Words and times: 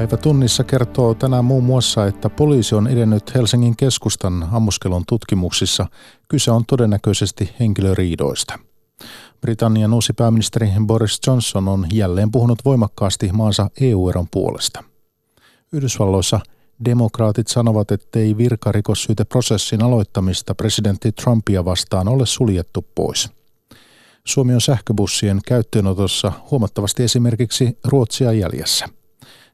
Päivä 0.00 0.16
tunnissa 0.16 0.64
kertoo 0.64 1.14
tänään 1.14 1.44
muun 1.44 1.64
muassa, 1.64 2.06
että 2.06 2.30
poliisi 2.30 2.74
on 2.74 2.86
edennyt 2.86 3.34
Helsingin 3.34 3.76
keskustan 3.76 4.48
ammuskelun 4.52 5.04
tutkimuksissa. 5.08 5.86
Kyse 6.28 6.50
on 6.50 6.64
todennäköisesti 6.66 7.50
henkilöriidoista. 7.60 8.58
Britannian 9.40 9.94
uusi 9.94 10.12
pääministeri 10.12 10.68
Boris 10.86 11.20
Johnson 11.26 11.68
on 11.68 11.86
jälleen 11.92 12.30
puhunut 12.30 12.58
voimakkaasti 12.64 13.30
maansa 13.32 13.70
EU-eron 13.80 14.26
puolesta. 14.30 14.84
Yhdysvalloissa 15.72 16.40
demokraatit 16.84 17.48
sanovat, 17.48 17.90
ettei 17.90 18.36
virkarikossyyteprosessin 18.36 19.82
aloittamista 19.82 20.54
presidentti 20.54 21.12
Trumpia 21.12 21.64
vastaan 21.64 22.08
ole 22.08 22.26
suljettu 22.26 22.86
pois. 22.94 23.30
Suomi 24.24 24.54
on 24.54 24.60
sähköbussien 24.60 25.40
käyttöönotossa 25.46 26.32
huomattavasti 26.50 27.02
esimerkiksi 27.02 27.78
Ruotsia 27.84 28.32
jäljessä– 28.32 28.88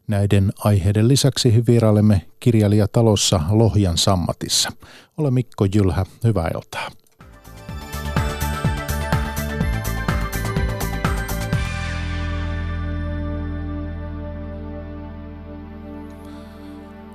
Näiden 0.09 0.53
aiheiden 0.59 1.09
lisäksi 1.09 1.65
vierailemme 1.67 2.23
kirjailijatalossa 2.41 3.41
Lohjan 3.51 3.99
sammatissa. 3.99 4.73
Ole 5.17 5.31
Mikko 5.31 5.67
Jylhä, 5.75 6.07
hyvää 6.25 6.51
iltaa. 6.55 6.89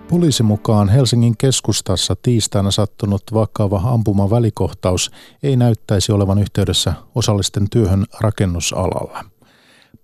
Poliisin 0.09 0.45
mukaan 0.45 0.89
Helsingin 0.89 1.37
keskustassa 1.37 2.15
tiistaina 2.21 2.71
sattunut 2.71 3.23
vakava 3.33 3.81
ampuma 3.85 4.29
välikohtaus 4.29 5.11
ei 5.43 5.55
näyttäisi 5.55 6.11
olevan 6.11 6.39
yhteydessä 6.39 6.93
osallisten 7.15 7.69
työhön 7.69 8.05
rakennusalalla. 8.19 9.30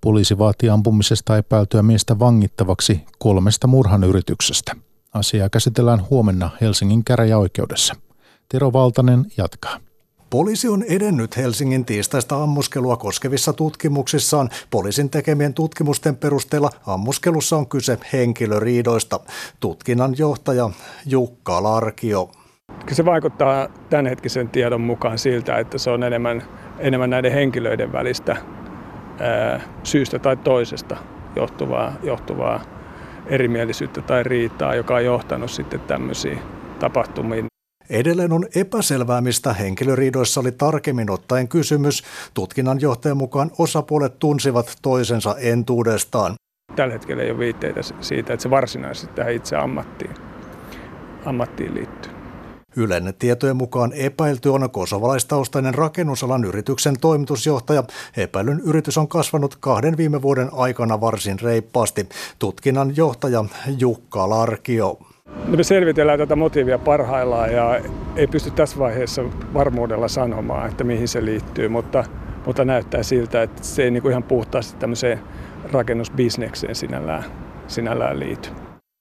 Poliisi 0.07 0.37
vaatii 0.37 0.69
ampumisesta 0.69 1.37
epäiltyä 1.37 1.83
miestä 1.83 2.19
vangittavaksi 2.19 3.05
kolmesta 3.19 3.67
murhan 3.67 4.03
yrityksestä. 4.03 4.75
Asiaa 5.13 5.49
käsitellään 5.49 6.09
huomenna 6.09 6.49
Helsingin 6.61 7.03
käräjäoikeudessa. 7.03 7.95
Tero 8.49 8.73
Valtanen 8.73 9.25
jatkaa. 9.37 9.79
Poliisi 10.29 10.67
on 10.67 10.83
edennyt 10.83 11.37
Helsingin 11.37 11.85
tiistaista 11.85 12.43
ammuskelua 12.43 12.97
koskevissa 12.97 13.53
tutkimuksissaan. 13.53 14.49
Poliisin 14.69 15.09
tekemien 15.09 15.53
tutkimusten 15.53 16.15
perusteella 16.15 16.69
ammuskelussa 16.85 17.57
on 17.57 17.67
kyse 17.67 17.97
henkilöriidoista. 18.13 19.19
Tutkinnan 19.59 20.15
johtaja 20.17 20.69
Jukka 21.05 21.63
Larkio. 21.63 22.31
Se 22.91 23.05
vaikuttaa 23.05 23.67
tämänhetkisen 23.89 24.49
tiedon 24.49 24.81
mukaan 24.81 25.17
siltä, 25.17 25.57
että 25.57 25.77
se 25.77 25.89
on 25.89 26.03
enemmän, 26.03 26.43
enemmän 26.79 27.09
näiden 27.09 27.31
henkilöiden 27.31 27.91
välistä 27.91 28.37
syystä 29.83 30.19
tai 30.19 30.37
toisesta 30.37 30.97
johtuvaa, 31.35 31.93
johtuvaa 32.03 32.61
erimielisyyttä 33.25 34.01
tai 34.01 34.23
riitaa, 34.23 34.75
joka 34.75 34.95
on 34.95 35.05
johtanut 35.05 35.51
sitten 35.51 35.79
tämmöisiin 35.79 36.39
tapahtumiin. 36.79 37.45
Edelleen 37.89 38.31
on 38.33 38.45
epäselvää, 38.55 39.21
mistä 39.21 39.53
henkilöriidoissa 39.53 40.39
oli 40.41 40.51
tarkemmin 40.51 41.09
ottaen 41.09 41.47
kysymys. 41.47 42.03
Tutkinnan 42.33 42.81
johtajan 42.81 43.17
mukaan 43.17 43.51
osapuolet 43.57 44.19
tunsivat 44.19 44.75
toisensa 44.81 45.35
entuudestaan. 45.39 46.33
Tällä 46.75 46.93
hetkellä 46.93 47.23
ei 47.23 47.31
ole 47.31 47.39
viitteitä 47.39 47.81
siitä, 48.01 48.33
että 48.33 48.43
se 48.43 48.49
varsinaisesti 48.49 49.15
tähän 49.15 49.33
itse 49.33 49.55
ammattiin, 49.55 50.13
ammattiin 51.25 51.73
liittyy. 51.73 52.06
Ylen 52.77 53.13
tietojen 53.19 53.55
mukaan 53.55 53.93
epäilty 53.93 54.49
on 54.49 54.69
kosovalaistaustainen 54.71 55.75
rakennusalan 55.75 56.43
yrityksen 56.43 56.95
toimitusjohtaja. 57.01 57.83
Epäilyn 58.17 58.59
yritys 58.65 58.97
on 58.97 59.07
kasvanut 59.07 59.57
kahden 59.59 59.97
viime 59.97 60.21
vuoden 60.21 60.49
aikana 60.51 61.01
varsin 61.01 61.39
reippaasti. 61.39 62.09
Tutkinnan 62.39 62.97
johtaja 62.97 63.45
Jukka 63.79 64.29
Larkio. 64.29 64.99
Me 65.47 65.63
selvitellään 65.63 66.19
tätä 66.19 66.35
motiivia 66.35 66.77
parhaillaan 66.77 67.53
ja 67.53 67.81
ei 68.15 68.27
pysty 68.27 68.51
tässä 68.51 68.79
vaiheessa 68.79 69.21
varmuudella 69.53 70.07
sanomaan, 70.07 70.69
että 70.69 70.83
mihin 70.83 71.07
se 71.07 71.25
liittyy, 71.25 71.67
mutta, 71.67 72.03
mutta 72.45 72.65
näyttää 72.65 73.03
siltä, 73.03 73.41
että 73.41 73.63
se 73.63 73.83
ei 73.83 73.91
niin 73.91 74.09
ihan 74.09 74.23
puhtaasti 74.23 74.79
tämmöiseen 74.79 75.19
rakennusbisnekseen 75.71 76.75
sinällään, 76.75 77.23
sinällään 77.67 78.19
liity. 78.19 78.49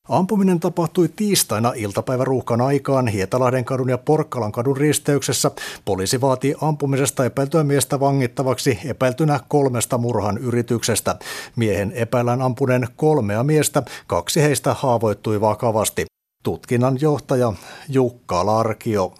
Ampuminen 0.08 0.60
tapahtui 0.60 1.08
tiistaina 1.16 1.72
iltapäiväruuhkan 1.76 2.60
aikaan 2.60 3.08
Hietalahden 3.08 3.64
kadun 3.64 3.88
ja 3.88 3.98
Porkkalan 3.98 4.52
kadun 4.52 4.76
risteyksessä. 4.76 5.50
Poliisi 5.84 6.20
vaatii 6.20 6.54
ampumisesta 6.60 7.24
epäiltyä 7.24 7.64
miestä 7.64 8.00
vangittavaksi 8.00 8.78
epäiltynä 8.84 9.40
kolmesta 9.48 9.98
murhan 9.98 10.38
yrityksestä. 10.38 11.16
Miehen 11.56 11.92
epäillään 11.92 12.42
ampuneen 12.42 12.88
kolmea 12.96 13.44
miestä, 13.44 13.82
kaksi 14.06 14.42
heistä 14.42 14.74
haavoittui 14.74 15.40
vakavasti. 15.40 16.06
Tutkinnan 16.42 16.98
johtaja 17.00 17.52
Jukka 17.88 18.46
Larkio. 18.46 19.14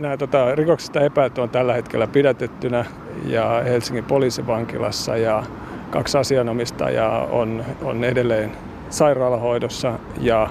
Nämä 0.00 0.16
tota, 0.16 0.54
rikoksista 0.54 1.00
epäilty 1.00 1.40
on 1.40 1.50
tällä 1.50 1.74
hetkellä 1.74 2.06
pidätettynä 2.06 2.84
ja 3.26 3.62
Helsingin 3.64 4.04
poliisivankilassa 4.04 5.16
ja 5.16 5.42
kaksi 5.90 6.18
asianomistajaa 6.18 7.26
on, 7.26 7.64
on 7.82 8.04
edelleen 8.04 8.71
sairaalahoidossa 8.92 9.98
ja, 10.20 10.50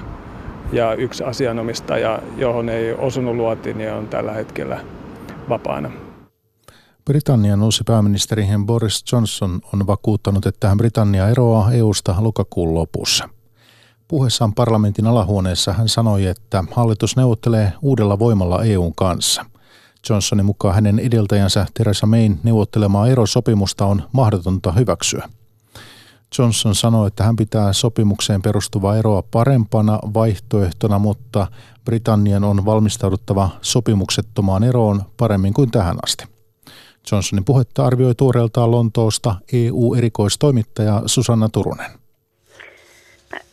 ja 0.71 0.93
yksi 0.93 1.23
asianomistaja, 1.23 2.19
johon 2.37 2.69
ei 2.69 2.93
osunut 2.93 3.35
luoti, 3.35 3.73
niin 3.73 3.93
on 3.93 4.07
tällä 4.07 4.31
hetkellä 4.31 4.79
vapaana. 5.49 5.91
Britannian 7.05 7.63
uusi 7.63 7.83
pääministeri 7.87 8.47
Boris 8.65 9.03
Johnson 9.11 9.61
on 9.73 9.87
vakuuttanut, 9.87 10.45
että 10.45 10.75
Britannia 10.77 11.29
eroaa 11.29 11.71
EUsta 11.71 12.15
lokakuun 12.19 12.73
lopussa. 12.73 13.29
Puheessaan 14.07 14.53
parlamentin 14.53 15.07
alahuoneessa 15.07 15.73
hän 15.73 15.89
sanoi, 15.89 16.25
että 16.25 16.63
hallitus 16.71 17.15
neuvottelee 17.15 17.73
uudella 17.81 18.19
voimalla 18.19 18.63
EUn 18.63 18.95
kanssa. 18.95 19.45
Johnsonin 20.09 20.45
mukaan 20.45 20.75
hänen 20.75 20.99
edeltäjänsä 20.99 21.65
Theresa 21.73 22.05
Mayn 22.05 22.39
neuvottelemaa 22.43 23.07
erosopimusta 23.07 23.85
on 23.85 24.03
mahdotonta 24.11 24.71
hyväksyä– 24.71 25.29
Johnson 26.37 26.75
sanoi, 26.75 27.07
että 27.07 27.23
hän 27.23 27.35
pitää 27.35 27.73
sopimukseen 27.73 28.41
perustuvaa 28.41 28.97
eroa 28.97 29.23
parempana 29.31 29.99
vaihtoehtona, 30.13 30.99
mutta 30.99 31.47
Britannian 31.85 32.43
on 32.43 32.65
valmistauduttava 32.65 33.49
sopimuksettomaan 33.61 34.63
eroon 34.63 35.01
paremmin 35.17 35.53
kuin 35.53 35.71
tähän 35.71 35.97
asti. 36.03 36.25
Johnsonin 37.11 37.45
puhetta 37.45 37.85
arvioi 37.85 38.15
tuoreeltaan 38.15 38.71
Lontoosta 38.71 39.35
EU-erikoistoimittaja 39.53 41.01
Susanna 41.05 41.49
Turunen. 41.49 41.91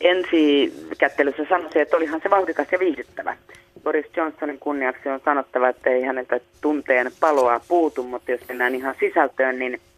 Ensi 0.01 0.73
kättelyssä 0.99 1.43
sanoisin, 1.49 1.83
että 1.83 1.97
olihan 1.97 2.21
se 2.23 2.31
vauhdikas 2.31 2.67
ja 2.73 2.79
viihdyttävä. 2.79 3.37
Boris 3.85 4.07
Johnsonin 4.17 4.59
kunniaksi 4.59 5.09
on 5.09 5.21
sanottava, 5.25 5.69
että 5.69 5.91
ei 5.91 6.03
häneltä 6.03 6.41
tunteen 6.61 7.13
paloa 7.21 7.61
puutu, 7.69 8.03
mutta 8.03 8.31
jos 8.31 8.41
mennään 8.49 8.75
ihan 8.75 8.95
sisältöön, 9.01 9.59
niin– 9.59 9.81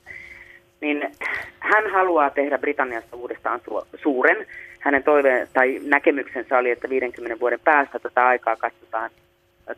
niin 0.80 1.12
hän 1.60 1.90
haluaa 1.90 2.30
tehdä 2.30 2.58
Britanniasta 2.58 3.16
uudestaan 3.16 3.60
su- 3.60 3.86
suuren. 4.02 4.46
Hänen 4.80 5.02
toiveen 5.02 5.48
tai 5.52 5.80
näkemyksensä 5.84 6.58
oli, 6.58 6.70
että 6.70 6.88
50 6.88 7.40
vuoden 7.40 7.60
päästä 7.64 7.98
tätä 7.98 8.26
aikaa 8.26 8.56
katsotaan 8.56 9.10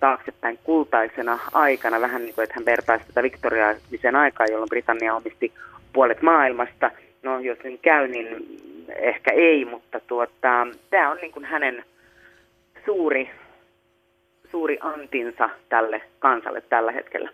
taaksepäin 0.00 0.58
kultaisena 0.64 1.38
aikana, 1.52 2.00
vähän 2.00 2.22
niin 2.22 2.34
kuin, 2.34 2.42
että 2.42 2.54
hän 2.56 2.64
vertaisi 2.64 3.06
tätä 3.06 3.22
viktoriaamisen 3.22 4.16
aikaa, 4.16 4.46
jolloin 4.46 4.68
Britannia 4.68 5.14
omisti 5.14 5.52
puolet 5.92 6.22
maailmasta. 6.22 6.90
No, 7.22 7.40
jos 7.40 7.58
niin 7.64 7.78
käy, 7.82 8.08
niin 8.08 8.58
ehkä 8.96 9.32
ei, 9.32 9.64
mutta 9.64 10.00
tuota, 10.00 10.66
tämä 10.90 11.10
on 11.10 11.16
niin 11.16 11.32
kuin 11.32 11.44
hänen 11.44 11.84
suuri, 12.86 13.30
suuri 14.50 14.78
antinsa 14.80 15.50
tälle 15.68 16.02
kansalle 16.18 16.60
tällä 16.60 16.92
hetkellä. 16.92 17.30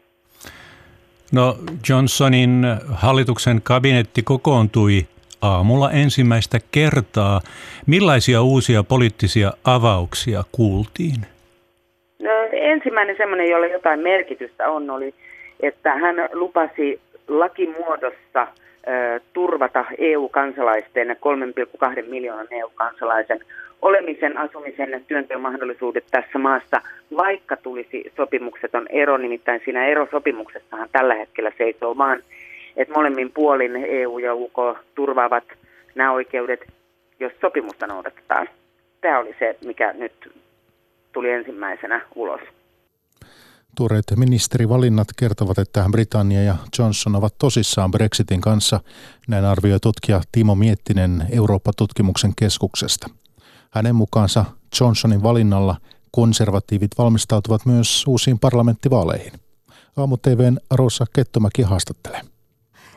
No 1.32 1.56
Johnsonin 1.88 2.66
hallituksen 2.88 3.60
kabinetti 3.62 4.22
kokoontui 4.22 5.06
aamulla 5.42 5.90
ensimmäistä 5.90 6.58
kertaa. 6.72 7.40
Millaisia 7.86 8.42
uusia 8.42 8.82
poliittisia 8.82 9.52
avauksia 9.64 10.44
kuultiin? 10.52 11.20
No, 12.22 12.30
ensimmäinen 12.52 13.16
semmoinen, 13.16 13.50
jolla 13.50 13.66
jotain 13.66 14.00
merkitystä 14.00 14.70
on, 14.70 14.90
oli, 14.90 15.14
että 15.60 15.94
hän 15.94 16.16
lupasi 16.32 17.00
lakimuodossa– 17.28 18.46
turvata 19.32 19.84
EU-kansalaisten 19.98 21.16
3,2 22.02 22.08
miljoonan 22.08 22.46
EU-kansalaisen 22.50 23.40
olemisen, 23.82 24.38
asumisen 24.38 24.90
ja 24.90 25.00
työnteon 25.00 25.40
mahdollisuudet 25.40 26.04
tässä 26.10 26.38
maassa, 26.38 26.82
vaikka 27.16 27.56
tulisi 27.56 28.12
sopimukseton 28.16 28.86
ero, 28.90 29.16
nimittäin 29.16 29.60
siinä 29.64 29.86
erosopimuksessahan 29.86 30.88
tällä 30.92 31.14
hetkellä 31.14 31.52
seisoo 31.58 31.98
vaan, 31.98 32.22
että 32.76 32.94
molemmin 32.94 33.32
puolin 33.32 33.76
EU 33.76 34.18
ja 34.18 34.34
UK 34.34 34.58
turvaavat 34.94 35.44
nämä 35.94 36.12
oikeudet, 36.12 36.60
jos 37.20 37.32
sopimusta 37.40 37.86
noudatetaan. 37.86 38.48
Tämä 39.00 39.18
oli 39.18 39.34
se, 39.38 39.56
mikä 39.64 39.92
nyt 39.92 40.32
tuli 41.12 41.30
ensimmäisenä 41.30 42.00
ulos. 42.14 42.40
Tuoreet 43.76 44.04
ministerivalinnat 44.16 45.08
kertovat, 45.18 45.58
että 45.58 45.84
Britannia 45.90 46.42
ja 46.42 46.54
Johnson 46.78 47.16
ovat 47.16 47.34
tosissaan 47.38 47.90
Brexitin 47.90 48.40
kanssa. 48.40 48.80
Näin 49.28 49.44
arvioi 49.44 49.80
tutkija 49.80 50.20
Timo 50.32 50.54
Miettinen 50.54 51.22
Eurooppa-tutkimuksen 51.32 52.32
keskuksesta. 52.36 53.06
Hänen 53.70 53.94
mukaansa 53.94 54.44
Johnsonin 54.80 55.22
valinnalla 55.22 55.76
konservatiivit 56.10 56.90
valmistautuvat 56.98 57.66
myös 57.66 58.04
uusiin 58.06 58.38
parlamenttivaaleihin. 58.38 59.32
Aamu 59.96 60.16
TVn 60.16 60.58
Rosa 60.70 61.04
Kettomäki 61.12 61.62
haastattelee. 61.62 62.20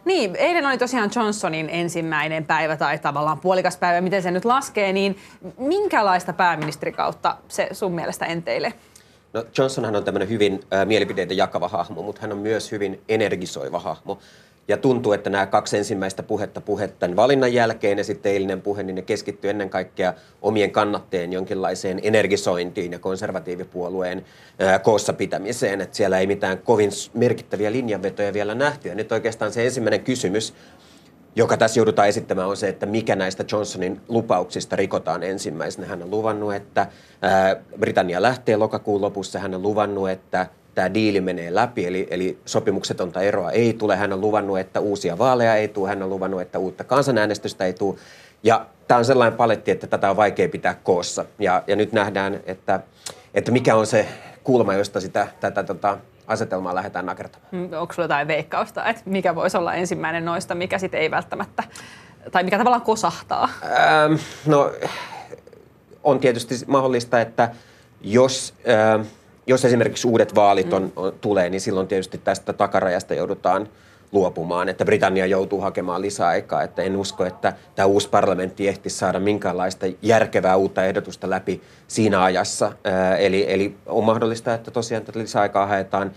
Niin, 0.05 0.35
eilen 0.35 0.65
oli 0.65 0.77
tosiaan 0.77 1.11
Johnsonin 1.15 1.69
ensimmäinen 1.69 2.45
päivä 2.45 2.77
tai 2.77 2.99
tavallaan 2.99 3.39
puolikas 3.39 3.77
päivä, 3.77 4.01
miten 4.01 4.23
se 4.23 4.31
nyt 4.31 4.45
laskee, 4.45 4.93
niin 4.93 5.17
minkälaista 5.57 6.33
pääministerikautta 6.33 7.37
se 7.47 7.69
sun 7.71 7.91
mielestä 7.91 8.25
enteille? 8.25 8.73
No 9.33 9.45
Johnsonhan 9.57 9.95
on 9.95 10.03
tämmöinen 10.03 10.29
hyvin 10.29 10.59
äh, 10.73 10.85
mielipideitä 10.85 11.33
jakava 11.33 11.67
hahmo, 11.67 12.01
mutta 12.01 12.21
hän 12.21 12.31
on 12.31 12.37
myös 12.37 12.71
hyvin 12.71 13.01
energisoiva 13.09 13.79
hahmo. 13.79 14.19
Ja 14.67 14.77
tuntuu, 14.77 15.13
että 15.13 15.29
nämä 15.29 15.45
kaksi 15.45 15.77
ensimmäistä 15.77 16.23
puhetta 16.23 16.61
puhetta 16.61 17.15
valinnan 17.15 17.53
jälkeen 17.53 17.97
ja 17.97 18.03
sitten 18.03 18.31
eilinen 18.31 18.61
puhe, 18.61 18.83
niin 18.83 18.95
ne 18.95 19.01
keskittyy 19.01 19.49
ennen 19.49 19.69
kaikkea 19.69 20.13
omien 20.41 20.71
kannatteen 20.71 21.33
jonkinlaiseen 21.33 21.99
energisointiin 22.03 22.91
ja 22.91 22.99
konservatiivipuolueen 22.99 24.25
ää, 24.59 24.79
koossa 24.79 25.13
pitämiseen. 25.13 25.81
Että 25.81 25.97
siellä 25.97 26.19
ei 26.19 26.27
mitään 26.27 26.57
kovin 26.57 26.89
merkittäviä 27.13 27.71
linjanvetoja 27.71 28.33
vielä 28.33 28.55
nähty. 28.55 28.89
Ja 28.89 28.95
nyt 28.95 29.11
oikeastaan 29.11 29.53
se 29.53 29.65
ensimmäinen 29.65 30.03
kysymys, 30.03 30.53
joka 31.35 31.57
tässä 31.57 31.79
joudutaan 31.79 32.07
esittämään, 32.07 32.47
on 32.47 32.57
se, 32.57 32.67
että 32.67 32.85
mikä 32.85 33.15
näistä 33.15 33.45
Johnsonin 33.51 34.01
lupauksista 34.07 34.75
rikotaan 34.75 35.23
ensimmäisenä. 35.23 35.87
Hän 35.87 36.03
on 36.03 36.11
luvannut, 36.11 36.53
että 36.53 36.87
ää, 37.21 37.55
Britannia 37.79 38.21
lähtee 38.21 38.57
lokakuun 38.57 39.01
lopussa. 39.01 39.39
Hän 39.39 39.55
on 39.55 39.61
luvannut, 39.61 40.09
että 40.09 40.47
tämä 40.75 40.93
diili 40.93 41.21
menee 41.21 41.55
läpi, 41.55 41.85
eli, 41.85 42.07
eli 42.09 42.37
sopimuksetonta 42.45 43.21
eroa 43.21 43.51
ei 43.51 43.73
tule. 43.73 43.95
Hän 43.95 44.13
on 44.13 44.21
luvannut, 44.21 44.59
että 44.59 44.79
uusia 44.79 45.17
vaaleja 45.17 45.55
ei 45.55 45.67
tule. 45.67 45.89
Hän 45.89 46.03
on 46.03 46.09
luvannut, 46.09 46.41
että 46.41 46.59
uutta 46.59 46.83
kansanäänestystä 46.83 47.65
ei 47.65 47.73
tule. 47.73 47.97
Ja 48.43 48.65
tämä 48.87 48.97
on 48.97 49.05
sellainen 49.05 49.37
paletti, 49.37 49.71
että 49.71 49.87
tätä 49.87 50.09
on 50.09 50.17
vaikea 50.17 50.49
pitää 50.49 50.73
koossa. 50.83 51.25
Ja, 51.39 51.63
ja 51.67 51.75
nyt 51.75 51.93
nähdään, 51.93 52.39
että, 52.45 52.79
että 53.33 53.51
mikä 53.51 53.75
on 53.75 53.87
se 53.87 54.07
kulma, 54.43 54.73
josta 54.73 54.99
sitä, 55.01 55.27
tätä 55.39 55.63
tota, 55.63 55.97
asetelmaa 56.27 56.75
lähdetään 56.75 57.05
nakertamaan. 57.05 57.49
Mm, 57.51 57.63
onko 57.63 57.93
sinulla 57.93 58.03
jotain 58.03 58.27
veikkausta, 58.27 58.85
että 58.85 59.01
mikä 59.05 59.35
voisi 59.35 59.57
olla 59.57 59.73
ensimmäinen 59.73 60.25
noista, 60.25 60.55
mikä 60.55 60.77
sitten 60.77 60.99
ei 60.99 61.11
välttämättä, 61.11 61.63
tai 62.31 62.43
mikä 62.43 62.57
tavallaan 62.57 62.81
kosahtaa? 62.81 63.49
Ähm, 63.63 64.13
no, 64.45 64.71
on 66.03 66.19
tietysti 66.19 66.55
mahdollista, 66.67 67.21
että 67.21 67.49
jos... 68.01 68.53
Ähm, 68.69 69.01
jos 69.51 69.65
esimerkiksi 69.65 70.07
uudet 70.07 70.35
vaalit 70.35 70.73
on, 70.73 70.93
on, 70.95 71.13
tulee, 71.21 71.49
niin 71.49 71.61
silloin 71.61 71.87
tietysti 71.87 72.17
tästä 72.17 72.53
takarajasta 72.53 73.13
joudutaan 73.13 73.67
luopumaan, 74.11 74.69
että 74.69 74.85
Britannia 74.85 75.25
joutuu 75.25 75.61
hakemaan 75.61 76.01
lisäaikaa, 76.01 76.63
että 76.63 76.81
en 76.81 76.97
usko, 76.97 77.25
että 77.25 77.53
tämä 77.75 77.85
uusi 77.85 78.09
parlamentti 78.09 78.67
ehtisi 78.67 78.97
saada 78.97 79.19
minkäänlaista 79.19 79.85
järkevää 80.01 80.55
uutta 80.55 80.85
ehdotusta 80.85 81.29
läpi 81.29 81.61
siinä 81.87 82.23
ajassa. 82.23 82.71
eli, 83.17 83.45
eli 83.47 83.75
on 83.85 84.03
mahdollista, 84.03 84.53
että 84.53 84.71
tosiaan 84.71 85.03
tätä 85.03 85.19
lisäaikaa 85.19 85.65
haetaan. 85.65 86.11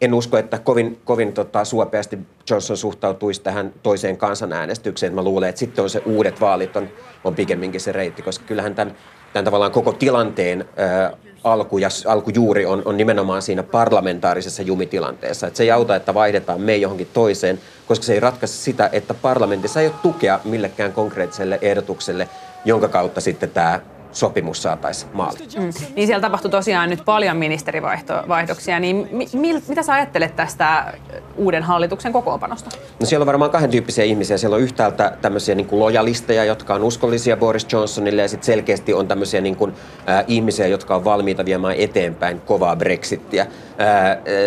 En 0.00 0.14
usko, 0.14 0.36
että 0.36 0.58
kovin, 0.58 1.00
kovin 1.04 1.32
tota, 1.32 1.64
suopeasti 1.64 2.18
Johnson 2.50 2.76
suhtautuisi 2.76 3.42
tähän 3.42 3.72
toiseen 3.82 4.16
kansanäänestykseen. 4.16 5.14
Mä 5.14 5.22
luulen, 5.22 5.48
että 5.48 5.58
sitten 5.58 5.84
on 5.84 5.90
se 5.90 6.02
uudet 6.06 6.40
vaalit 6.40 6.76
on, 6.76 6.88
on 7.24 7.34
pikemminkin 7.34 7.80
se 7.80 7.92
reitti, 7.92 8.22
koska 8.22 8.44
kyllähän 8.44 8.74
tämän, 8.74 8.94
tämän 9.32 9.44
tavallaan 9.44 9.72
koko 9.72 9.92
tilanteen 9.92 10.64
ää, 10.76 11.12
alku 11.44 11.78
ja 11.78 11.88
alkujuuri 12.06 12.66
on, 12.66 12.82
on 12.84 12.96
nimenomaan 12.96 13.42
siinä 13.42 13.62
parlamentaarisessa 13.62 14.62
jumitilanteessa. 14.62 15.46
Että 15.46 15.56
se 15.56 15.62
ei 15.62 15.70
auta, 15.70 15.96
että 15.96 16.14
vaihdetaan 16.14 16.60
me 16.60 16.76
johonkin 16.76 17.08
toiseen, 17.12 17.60
koska 17.86 18.04
se 18.04 18.12
ei 18.12 18.20
ratkaise 18.20 18.54
sitä, 18.54 18.90
että 18.92 19.14
parlamentissa 19.14 19.80
ei 19.80 19.86
ole 19.86 19.94
tukea 20.02 20.40
millekään 20.44 20.92
konkreettiselle 20.92 21.58
ehdotukselle, 21.62 22.28
jonka 22.64 22.88
kautta 22.88 23.20
sitten 23.20 23.50
tämä 23.50 23.80
sopimus 24.12 24.62
saataisiin 24.62 25.10
maaliin. 25.14 25.48
Mm. 25.56 25.70
Niin 25.96 26.06
siellä 26.06 26.20
tapahtui 26.20 26.50
tosiaan 26.50 26.90
nyt 26.90 27.02
paljon 27.04 27.36
ministerivaihdoksia, 27.36 28.80
niin 28.80 29.08
mi- 29.10 29.28
mi- 29.32 29.62
mitä 29.68 29.82
sä 29.82 29.94
ajattelet 29.94 30.36
tästä 30.36 30.92
uuden 31.36 31.62
hallituksen 31.62 32.12
kokoonpanosta? 32.12 32.70
No 33.00 33.06
siellä 33.06 33.22
on 33.22 33.26
varmaan 33.26 33.50
kahden 33.50 33.70
tyyppisiä 33.70 34.04
ihmisiä. 34.04 34.38
Siellä 34.38 34.54
on 34.54 34.62
yhtäältä 34.62 35.16
tämmöisiä 35.22 35.54
niin 35.54 35.66
kuin 35.66 35.80
lojalisteja, 35.80 36.44
jotka 36.44 36.74
on 36.74 36.82
uskollisia 36.82 37.36
Boris 37.36 37.66
Johnsonille, 37.72 38.22
ja 38.22 38.28
sitten 38.28 38.46
selkeästi 38.46 38.94
on 38.94 39.08
tämmöisiä 39.08 39.40
niin 39.40 39.56
kuin, 39.56 39.72
äh, 40.08 40.24
ihmisiä, 40.28 40.66
jotka 40.66 40.96
on 40.96 41.04
valmiita 41.04 41.44
viemään 41.44 41.74
eteenpäin 41.78 42.40
kovaa 42.40 42.76
Brexittiä. 42.76 43.42
Äh, 43.42 43.48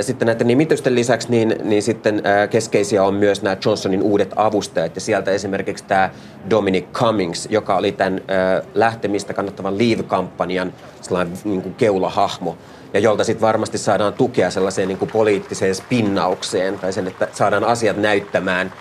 sitten 0.02 0.26
näiden 0.26 0.48
nimitysten 0.48 0.96
lisäksi 0.96 1.32
niin, 1.32 1.56
niin 1.64 1.84
sitten 1.84 2.16
äh, 2.26 2.50
keskeisiä 2.50 3.04
on 3.04 3.14
myös 3.14 3.42
nämä 3.42 3.58
Johnsonin 3.66 4.04
uudet 4.04 4.34
avustajat, 4.36 4.96
ja 4.96 5.02
sieltä 5.02 5.32
esimerkiksi 5.32 5.84
tämä 5.84 6.10
Dominic 6.50 6.86
Cummings, 6.94 7.48
joka 7.52 7.76
oli 7.76 7.92
tämän 7.92 8.14
äh, 8.14 8.68
lähtemistä 8.74 9.34
kannattaa 9.34 9.53
kannattavan 9.54 9.78
Leave-kampanjan 9.78 10.74
sellainen 11.02 11.38
niin 11.44 11.62
kuin 11.62 11.76
keulahahmo, 11.76 12.58
ja 12.94 13.00
jolta 13.00 13.24
sitten 13.24 13.42
varmasti 13.48 13.78
saadaan 13.78 14.14
tukea 14.14 14.52
sellaiseen 14.52 14.88
niin 14.88 14.98
kuin 14.98 15.12
poliittiseen 15.12 15.76
spinnaukseen, 15.76 16.80
tai 16.80 16.94
sen, 16.94 17.08
että 17.08 17.28
saadaan 17.34 17.64
asiat 17.64 17.98
näyttämään 17.98 18.74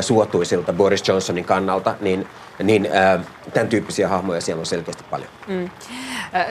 suotuisilta 0.00 0.72
Boris 0.72 1.08
Johnsonin 1.08 1.44
kannalta, 1.44 1.94
niin, 2.00 2.26
niin 2.62 2.88
äh, 2.96 3.26
tämän 3.54 3.68
tyyppisiä 3.68 4.08
hahmoja 4.08 4.40
siellä 4.40 4.60
on 4.60 4.66
selkeästi 4.66 5.04
paljon. 5.10 5.30
Mm. 5.46 5.70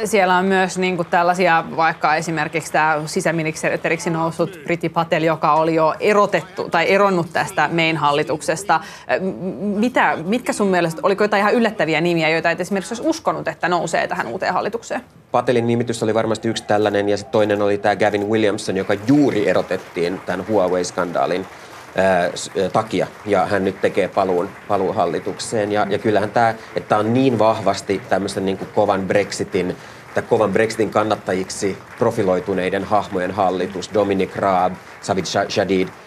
Siellä 0.06 0.38
on 0.38 0.46
myös 0.46 0.78
niin 0.78 0.96
kuin 0.96 1.08
tällaisia, 1.08 1.64
vaikka 1.76 2.16
esimerkiksi 2.16 2.72
tämä 2.72 3.02
sisäministeriksi 3.06 4.10
noussut 4.10 4.60
Priti 4.64 4.90
Patel, 4.90 5.24
joka 5.24 5.54
oli 5.54 5.76
jo 5.76 5.96
erotettu 6.00 6.70
tai 6.70 6.90
eronnut 6.90 7.34
tästä 7.34 7.70
main 7.74 7.98
hallituksesta. 7.98 8.80
Mitä, 9.60 10.18
mitkä 10.26 10.54
sun 10.54 10.68
mielestä, 10.68 11.02
oliko 11.04 11.24
jotain 11.24 11.42
ihan 11.42 11.54
yllättäviä 11.54 12.02
nimiä, 12.02 12.30
joita 12.30 12.52
et 12.52 12.62
esimerkiksi 12.62 12.94
olisi 12.94 13.10
uskonut, 13.10 13.48
että 13.48 13.70
nousee 13.70 14.08
tähän 14.08 14.28
uuteen 14.28 14.54
hallitukseen? 14.54 15.02
Patelin 15.32 15.68
nimitys 15.68 16.04
oli 16.04 16.14
varmasti 16.14 16.48
yksi 16.48 16.64
tällainen 16.64 17.10
ja 17.10 17.18
sitten 17.18 17.32
toinen 17.32 17.62
oli 17.62 17.78
tämä 17.78 17.96
Gavin 17.96 18.30
Williamson, 18.30 18.78
joka 18.78 18.94
juuri 19.08 19.50
erotettiin 19.50 20.22
tämän 20.26 20.46
Huawei-skandaalin 20.48 21.46
takia 22.74 23.08
ja 23.26 23.46
hän 23.46 23.66
nyt 23.66 23.82
tekee 23.82 24.08
paluun, 24.08 24.50
paluun 24.68 24.96
hallitukseen. 24.96 25.72
Ja, 25.72 25.88
ja 25.90 25.98
kyllähän 26.00 26.32
tämä, 26.32 26.56
että 26.76 26.98
on 26.98 27.14
niin 27.14 27.40
vahvasti 27.40 28.02
tämmöisen 28.10 28.46
niin 28.46 28.58
kuin 28.58 28.70
kovan 28.76 29.08
Brexitin 29.08 29.76
tai 30.14 30.24
kovan 30.24 30.52
Brexitin 30.52 30.90
kannattajiksi 30.90 31.78
profiloituneiden 31.98 32.84
hahmojen 32.84 33.32
hallitus, 33.32 33.90
Dominic 33.94 34.36
Raab, 34.36 34.74
Savid 35.02 35.26
Shadid– 35.50 35.88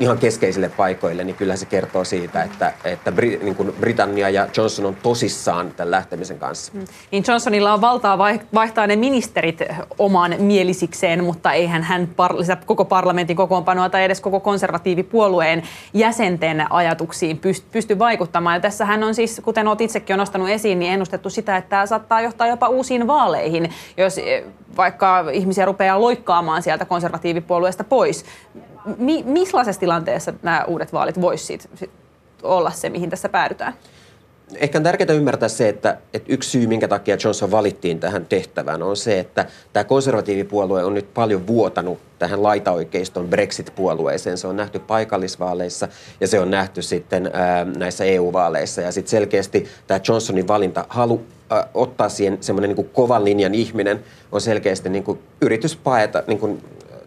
ihan 0.00 0.18
keskeisille 0.18 0.68
paikoille, 0.68 1.24
niin 1.24 1.36
kyllä 1.36 1.56
se 1.56 1.66
kertoo 1.66 2.04
siitä, 2.04 2.42
että, 2.42 2.72
että 2.84 3.12
Bri, 3.12 3.40
niin 3.42 3.54
kuin 3.54 3.74
Britannia 3.80 4.30
ja 4.30 4.48
Johnson 4.56 4.86
on 4.86 4.96
tosissaan 5.02 5.70
tämän 5.76 5.90
lähtemisen 5.90 6.38
kanssa. 6.38 6.72
Mm. 6.74 6.84
Niin 7.10 7.24
Johnsonilla 7.28 7.72
on 7.72 7.80
valtaa 7.80 8.18
vaihtaa 8.54 8.86
ne 8.86 8.96
ministerit 8.96 9.62
omaan 9.98 10.34
mielisikseen, 10.38 11.24
mutta 11.24 11.52
eihän 11.52 11.82
hän 11.82 12.08
par- 12.12 12.64
koko 12.66 12.84
parlamentin 12.84 13.36
kokoonpanoa 13.36 13.88
tai 13.88 14.04
edes 14.04 14.20
koko 14.20 14.40
konservatiivipuolueen 14.40 15.62
jäsenten 15.94 16.72
ajatuksiin 16.72 17.38
pysty, 17.38 17.66
pysty 17.72 17.98
vaikuttamaan. 17.98 18.56
Ja 18.56 18.60
tässä 18.60 18.84
hän 18.84 19.04
on 19.04 19.14
siis, 19.14 19.40
kuten 19.44 19.68
olet 19.68 19.80
itsekin 19.80 20.14
on 20.14 20.18
nostanut 20.18 20.48
esiin, 20.48 20.78
niin 20.78 20.92
ennustettu 20.92 21.30
sitä, 21.30 21.56
että 21.56 21.70
tämä 21.70 21.86
saattaa 21.86 22.20
johtaa 22.20 22.46
jopa 22.46 22.68
uusiin 22.68 23.06
vaaleihin, 23.06 23.70
jos 23.96 24.18
eh, 24.18 24.44
vaikka 24.76 25.24
ihmisiä 25.32 25.64
rupeaa 25.64 26.00
loikkaamaan 26.00 26.62
sieltä 26.62 26.84
konservatiivipuolueesta 26.84 27.84
pois 27.84 28.24
mi, 28.98 29.22
millaisessa 29.26 29.80
tilanteessa 29.80 30.32
nämä 30.42 30.64
uudet 30.64 30.92
vaalit 30.92 31.20
voisivat 31.20 31.90
olla 32.42 32.70
se, 32.70 32.90
mihin 32.90 33.10
tässä 33.10 33.28
päädytään? 33.28 33.74
Ehkä 34.54 34.78
on 34.78 34.82
tärkeää 34.82 35.12
ymmärtää 35.12 35.48
se, 35.48 35.68
että, 35.68 35.98
että 36.14 36.32
yksi 36.32 36.50
syy, 36.50 36.66
minkä 36.66 36.88
takia 36.88 37.16
Johnson 37.24 37.50
valittiin 37.50 38.00
tähän 38.00 38.26
tehtävään, 38.26 38.82
on 38.82 38.96
se, 38.96 39.18
että 39.18 39.46
tämä 39.72 39.84
konservatiivipuolue 39.84 40.84
on 40.84 40.94
nyt 40.94 41.14
paljon 41.14 41.46
vuotanut 41.46 41.98
tähän 42.18 42.42
laitaoikeiston 42.42 43.28
Brexit-puolueeseen. 43.28 44.38
Se 44.38 44.46
on 44.46 44.56
nähty 44.56 44.78
paikallisvaaleissa 44.78 45.88
ja 46.20 46.28
se 46.28 46.40
on 46.40 46.50
nähty 46.50 46.82
sitten 46.82 47.30
ää, 47.32 47.64
näissä 47.64 48.04
EU-vaaleissa. 48.04 48.80
Ja 48.80 48.92
sitten 48.92 49.10
selkeästi 49.10 49.66
tämä 49.86 50.00
Johnsonin 50.08 50.48
valinta, 50.48 50.84
halu 50.88 51.22
ää, 51.50 51.68
ottaa 51.74 52.08
siihen 52.08 52.38
semmoinen 52.40 52.76
niin 52.76 52.90
kovan 52.92 53.24
linjan 53.24 53.54
ihminen, 53.54 54.04
on 54.32 54.40
selkeästi 54.40 54.88
niin 54.88 55.04
kuin 55.04 55.18
yritys 55.40 55.76
paeta, 55.76 56.22
niin 56.26 56.38
kuin 56.38 56.62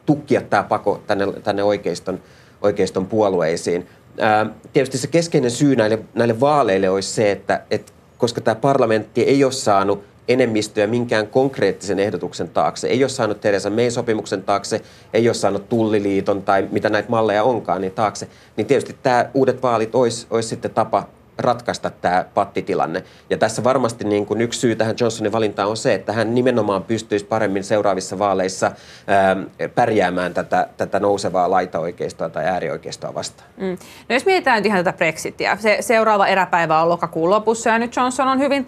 tukkia 0.09 0.41
tämä 0.41 0.63
pako 0.63 1.01
tänne, 1.07 1.25
tänne 1.43 1.63
oikeiston, 1.63 2.19
oikeiston 2.61 3.05
puolueisiin. 3.05 3.87
Ää, 4.19 4.45
tietysti 4.73 4.97
se 4.97 5.07
keskeinen 5.07 5.51
syy 5.51 5.75
näille, 5.75 5.99
näille 6.13 6.39
vaaleille 6.39 6.89
olisi 6.89 7.09
se, 7.09 7.31
että 7.31 7.61
et, 7.71 7.93
koska 8.17 8.41
tämä 8.41 8.55
parlamentti 8.55 9.21
ei 9.21 9.43
ole 9.43 9.51
saanut 9.51 10.03
enemmistöä 10.27 10.87
minkään 10.87 11.27
konkreettisen 11.27 11.99
ehdotuksen 11.99 12.49
taakse, 12.49 12.87
ei 12.87 13.03
ole 13.03 13.09
saanut 13.09 13.41
Teresa 13.41 13.69
May 13.69 13.91
sopimuksen 13.91 14.43
taakse, 14.43 14.81
ei 15.13 15.27
ole 15.27 15.33
saanut 15.33 15.69
Tulliliiton 15.69 16.41
tai 16.41 16.67
mitä 16.71 16.89
näitä 16.89 17.09
malleja 17.09 17.43
onkaan 17.43 17.81
niin 17.81 17.91
taakse, 17.91 18.27
niin 18.57 18.67
tietysti 18.67 18.95
tämä 19.03 19.29
uudet 19.33 19.63
vaalit 19.63 19.95
olisi, 19.95 20.27
olisi 20.29 20.49
sitten 20.49 20.71
tapa 20.71 21.07
ratkaista 21.39 21.89
tämä 21.89 22.25
pattitilanne. 22.33 23.03
Ja 23.29 23.37
tässä 23.37 23.63
varmasti 23.63 24.03
niin 24.03 24.25
kuin 24.25 24.41
yksi 24.41 24.59
syy 24.59 24.75
tähän 24.75 24.95
Johnsonin 24.99 25.31
valintaan 25.31 25.69
on 25.69 25.77
se, 25.77 25.93
että 25.93 26.13
hän 26.13 26.35
nimenomaan 26.35 26.83
pystyisi 26.83 27.25
paremmin 27.25 27.63
seuraavissa 27.63 28.19
vaaleissa 28.19 28.71
ää, 29.07 29.37
pärjäämään 29.75 30.33
tätä, 30.33 30.67
tätä 30.77 30.99
nousevaa 30.99 31.51
laitaoikeistoa 31.51 32.29
tai 32.29 32.45
äärioikeistoa 32.45 33.13
vastaan. 33.13 33.49
Mm. 33.57 33.77
No 34.09 34.15
jos 34.15 34.25
mietitään 34.25 34.57
nyt 34.57 34.65
ihan 34.65 34.83
tätä 34.83 34.97
Brexitia, 34.97 35.57
se 35.59 35.77
seuraava 35.79 36.27
eräpäivä 36.27 36.81
on 36.81 36.89
lokakuun 36.89 37.29
lopussa 37.29 37.69
ja 37.69 37.79
nyt 37.79 37.95
Johnson 37.95 38.27
on 38.27 38.39
hyvin 38.39 38.67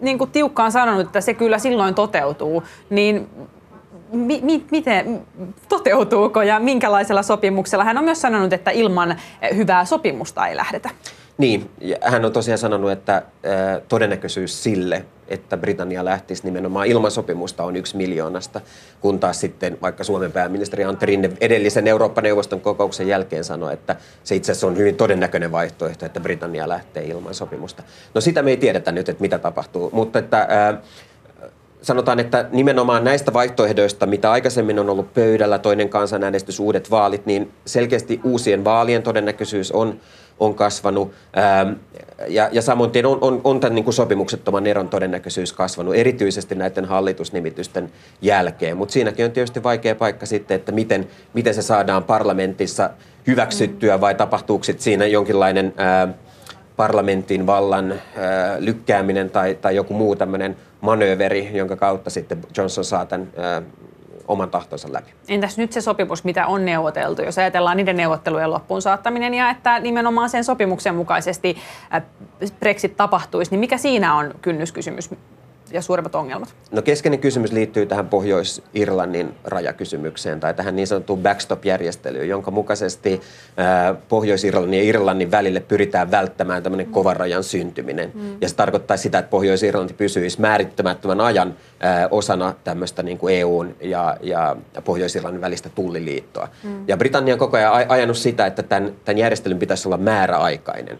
niin 0.00 0.18
kuin 0.18 0.30
tiukkaan 0.30 0.72
sanonut, 0.72 1.06
että 1.06 1.20
se 1.20 1.34
kyllä 1.34 1.58
silloin 1.58 1.94
toteutuu, 1.94 2.62
niin 2.90 3.28
mi, 4.12 4.40
mi, 4.42 4.64
miten, 4.70 5.26
toteutuuko 5.68 6.42
ja 6.42 6.60
minkälaisella 6.60 7.22
sopimuksella? 7.22 7.84
Hän 7.84 7.98
on 7.98 8.04
myös 8.04 8.20
sanonut, 8.20 8.52
että 8.52 8.70
ilman 8.70 9.16
hyvää 9.54 9.84
sopimusta 9.84 10.46
ei 10.46 10.56
lähdetä. 10.56 10.90
Niin, 11.38 11.70
hän 12.00 12.24
on 12.24 12.32
tosiaan 12.32 12.58
sanonut, 12.58 12.90
että 12.90 13.22
todennäköisyys 13.88 14.62
sille, 14.62 15.04
että 15.28 15.56
Britannia 15.56 16.04
lähtisi 16.04 16.44
nimenomaan 16.44 16.86
ilman 16.86 17.10
sopimusta 17.10 17.64
on 17.64 17.76
yksi 17.76 17.96
miljoonasta, 17.96 18.60
kun 19.00 19.20
taas 19.20 19.40
sitten 19.40 19.78
vaikka 19.82 20.04
Suomen 20.04 20.32
pääministeri 20.32 20.84
Antti 20.84 21.06
Rinne 21.06 21.30
edellisen 21.40 21.86
Eurooppa-neuvoston 21.86 22.60
kokouksen 22.60 23.08
jälkeen 23.08 23.44
sanoi, 23.44 23.72
että 23.72 23.96
se 24.24 24.34
itse 24.34 24.52
asiassa 24.52 24.66
on 24.66 24.76
hyvin 24.76 24.96
todennäköinen 24.96 25.52
vaihtoehto, 25.52 26.06
että 26.06 26.20
Britannia 26.20 26.68
lähtee 26.68 27.04
ilman 27.04 27.34
sopimusta. 27.34 27.82
No 28.14 28.20
sitä 28.20 28.42
me 28.42 28.50
ei 28.50 28.56
tiedetä 28.56 28.92
nyt, 28.92 29.08
että 29.08 29.22
mitä 29.22 29.38
tapahtuu, 29.38 29.90
mutta 29.92 30.18
että 30.18 30.48
sanotaan, 31.82 32.20
että 32.20 32.46
nimenomaan 32.52 33.04
näistä 33.04 33.32
vaihtoehdoista, 33.32 34.06
mitä 34.06 34.30
aikaisemmin 34.30 34.78
on 34.78 34.90
ollut 34.90 35.14
pöydällä, 35.14 35.58
toinen 35.58 35.88
kansanäänestys, 35.88 36.60
uudet 36.60 36.90
vaalit, 36.90 37.26
niin 37.26 37.52
selkeästi 37.66 38.20
uusien 38.24 38.64
vaalien 38.64 39.02
todennäköisyys 39.02 39.72
on 39.72 40.00
on 40.40 40.54
kasvanut 40.54 41.12
ähm, 41.38 41.72
ja, 42.28 42.48
ja 42.52 42.62
samoin 42.62 43.06
on, 43.06 43.18
on, 43.20 43.40
on 43.44 43.60
tämän 43.60 43.74
niin 43.74 43.84
kuin 43.84 43.94
sopimuksettoman 43.94 44.66
eron 44.66 44.88
todennäköisyys 44.88 45.52
kasvanut, 45.52 45.94
erityisesti 45.94 46.54
näiden 46.54 46.84
hallitusnimitysten 46.84 47.92
jälkeen. 48.22 48.76
Mutta 48.76 48.92
siinäkin 48.92 49.24
on 49.24 49.32
tietysti 49.32 49.62
vaikea 49.62 49.94
paikka 49.94 50.26
sitten, 50.26 50.54
että 50.54 50.72
miten, 50.72 51.08
miten 51.34 51.54
se 51.54 51.62
saadaan 51.62 52.04
parlamentissa 52.04 52.90
hyväksyttyä 53.26 54.00
vai 54.00 54.14
tapahtuuko 54.14 54.64
siinä 54.78 55.06
jonkinlainen 55.06 55.74
ää, 55.76 56.02
äh, 56.02 56.08
parlamentin 56.76 57.46
vallan 57.46 57.92
ää, 57.92 58.52
äh, 58.52 58.58
lykkääminen 58.58 59.30
tai, 59.30 59.54
tai 59.54 59.76
joku 59.76 59.94
muu 59.94 60.16
tämmöinen 60.16 60.56
manööveri, 60.80 61.50
jonka 61.52 61.76
kautta 61.76 62.10
sitten 62.10 62.38
Johnson 62.56 62.84
saa 62.84 63.06
tämän 63.06 63.28
ää, 63.36 63.56
äh, 63.56 63.62
oman 64.28 64.50
tahtonsa 64.50 64.92
läpi. 64.92 65.10
Entäs 65.28 65.58
nyt 65.58 65.72
se 65.72 65.80
sopimus, 65.80 66.24
mitä 66.24 66.46
on 66.46 66.64
neuvoteltu, 66.64 67.22
jos 67.22 67.38
ajatellaan 67.38 67.76
niiden 67.76 67.96
neuvottelujen 67.96 68.50
loppuun 68.50 68.82
saattaminen 68.82 69.34
ja 69.34 69.50
että 69.50 69.80
nimenomaan 69.80 70.30
sen 70.30 70.44
sopimuksen 70.44 70.94
mukaisesti 70.94 71.56
äh, 71.94 72.02
Brexit 72.60 72.96
tapahtuisi, 72.96 73.50
niin 73.50 73.60
mikä 73.60 73.78
siinä 73.78 74.14
on 74.14 74.34
kynnyskysymys? 74.42 75.10
Ja 75.72 75.82
suurimmat 75.82 76.14
ongelmat? 76.14 76.54
No 76.70 76.82
keskeinen 76.82 77.20
kysymys 77.20 77.52
liittyy 77.52 77.86
tähän 77.86 78.08
Pohjois-Irlannin 78.08 79.34
rajakysymykseen 79.44 80.40
tai 80.40 80.54
tähän 80.54 80.76
niin 80.76 80.86
sanottuun 80.86 81.22
backstop-järjestelyyn, 81.22 82.28
jonka 82.28 82.50
mukaisesti 82.50 83.20
Pohjois-Irlannin 84.08 84.78
ja 84.78 84.84
Irlannin 84.84 85.30
välille 85.30 85.60
pyritään 85.60 86.10
välttämään 86.10 86.62
tämmöinen 86.62 86.86
mm. 86.86 86.92
kovan 86.92 87.16
rajan 87.16 87.44
syntyminen. 87.44 88.10
Mm. 88.14 88.36
Ja 88.40 88.48
se 88.48 88.54
tarkoittaa 88.54 88.96
sitä, 88.96 89.18
että 89.18 89.30
Pohjois-Irlanti 89.30 89.94
pysyisi 89.94 90.40
määrittämättömän 90.40 91.20
ajan 91.20 91.54
osana 92.10 92.54
tämmöistä 92.64 93.02
niin 93.02 93.18
kuin 93.18 93.34
EUn 93.34 93.74
ja, 93.80 94.16
ja 94.22 94.56
Pohjois-Irlannin 94.84 95.40
välistä 95.40 95.68
tulliliittoa. 95.68 96.48
Mm. 96.62 96.84
Ja 96.88 96.96
Britannia 96.96 97.34
on 97.34 97.38
koko 97.38 97.56
ajan 97.56 97.72
ajanut 97.88 98.16
sitä, 98.16 98.46
että 98.46 98.62
tämän, 98.62 98.92
tämän 99.04 99.18
järjestelyn 99.18 99.58
pitäisi 99.58 99.88
olla 99.88 99.98
määräaikainen. 99.98 100.98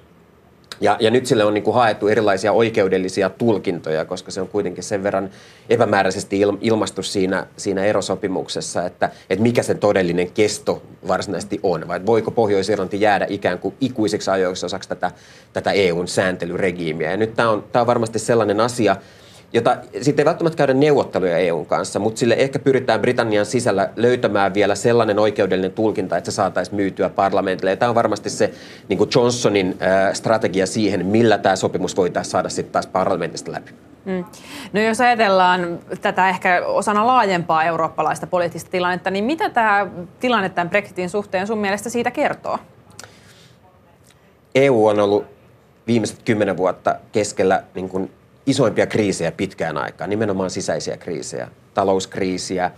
Ja, 0.80 0.96
ja 1.00 1.10
nyt 1.10 1.26
sille 1.26 1.44
on 1.44 1.54
niin 1.54 1.64
kuin 1.64 1.74
haettu 1.74 2.08
erilaisia 2.08 2.52
oikeudellisia 2.52 3.30
tulkintoja, 3.30 4.04
koska 4.04 4.30
se 4.30 4.40
on 4.40 4.48
kuitenkin 4.48 4.84
sen 4.84 5.02
verran 5.02 5.30
epämääräisesti 5.70 6.40
il, 6.40 6.52
ilmastu 6.60 7.02
siinä, 7.02 7.46
siinä 7.56 7.84
erosopimuksessa, 7.84 8.86
että, 8.86 9.10
että 9.30 9.42
mikä 9.42 9.62
sen 9.62 9.78
todellinen 9.78 10.30
kesto 10.30 10.82
varsinaisesti 11.08 11.60
on. 11.62 11.88
Vai 11.88 12.06
voiko 12.06 12.30
Pohjois-Irlanti 12.30 13.00
jäädä 13.00 13.26
ikään 13.28 13.58
kuin 13.58 13.74
ikuisiksi 13.80 14.30
ajoiksi 14.30 14.66
osaksi 14.66 14.88
tätä, 14.88 15.10
tätä 15.52 15.72
EUn 15.72 16.08
sääntelyregiimiä. 16.08 17.10
Ja 17.10 17.16
nyt 17.16 17.34
tämä 17.34 17.50
on, 17.50 17.64
tämä 17.72 17.80
on 17.80 17.86
varmasti 17.86 18.18
sellainen 18.18 18.60
asia, 18.60 18.96
jota 19.52 19.76
sitten 20.00 20.22
ei 20.22 20.26
välttämättä 20.26 20.56
käydä 20.56 20.74
neuvotteluja 20.74 21.38
EUn 21.38 21.66
kanssa, 21.66 21.98
mutta 21.98 22.18
sille 22.18 22.34
ehkä 22.38 22.58
pyritään 22.58 23.00
Britannian 23.00 23.46
sisällä 23.46 23.90
löytämään 23.96 24.54
vielä 24.54 24.74
sellainen 24.74 25.18
oikeudellinen 25.18 25.72
tulkinta, 25.72 26.16
että 26.16 26.30
se 26.30 26.34
saataisiin 26.34 26.76
myytyä 26.76 27.08
parlamentille. 27.08 27.70
Ja 27.70 27.76
tämä 27.76 27.88
on 27.88 27.94
varmasti 27.94 28.30
se 28.30 28.52
niin 28.88 28.98
kuin 28.98 29.10
Johnsonin 29.14 29.78
äh, 29.82 30.14
strategia 30.14 30.66
siihen, 30.66 31.06
millä 31.06 31.38
tämä 31.38 31.56
sopimus 31.56 31.96
voitaisiin 31.96 32.32
saada 32.32 32.48
sitten 32.48 32.72
taas 32.72 32.86
parlamentista 32.86 33.52
läpi. 33.52 33.72
Mm. 34.04 34.24
No 34.72 34.80
jos 34.80 35.00
ajatellaan 35.00 35.78
tätä 36.00 36.28
ehkä 36.28 36.66
osana 36.66 37.06
laajempaa 37.06 37.64
eurooppalaista 37.64 38.26
poliittista 38.26 38.70
tilannetta, 38.70 39.10
niin 39.10 39.24
mitä 39.24 39.50
tämä 39.50 39.86
tilanne 40.20 40.48
tämän 40.48 40.70
Brexitin 40.70 41.10
suhteen 41.10 41.46
sun 41.46 41.58
mielestä 41.58 41.90
siitä 41.90 42.10
kertoo? 42.10 42.58
EU 44.54 44.86
on 44.86 45.00
ollut 45.00 45.24
viimeiset 45.86 46.22
kymmenen 46.24 46.56
vuotta 46.56 46.96
keskellä 47.12 47.62
niin 47.74 47.88
kuin 47.88 48.10
isoimpia 48.46 48.86
kriisejä 48.86 49.32
pitkään 49.32 49.76
aikaan, 49.76 50.10
nimenomaan 50.10 50.50
sisäisiä 50.50 50.96
kriisejä, 50.96 51.48
talouskriisiä, 51.74 52.70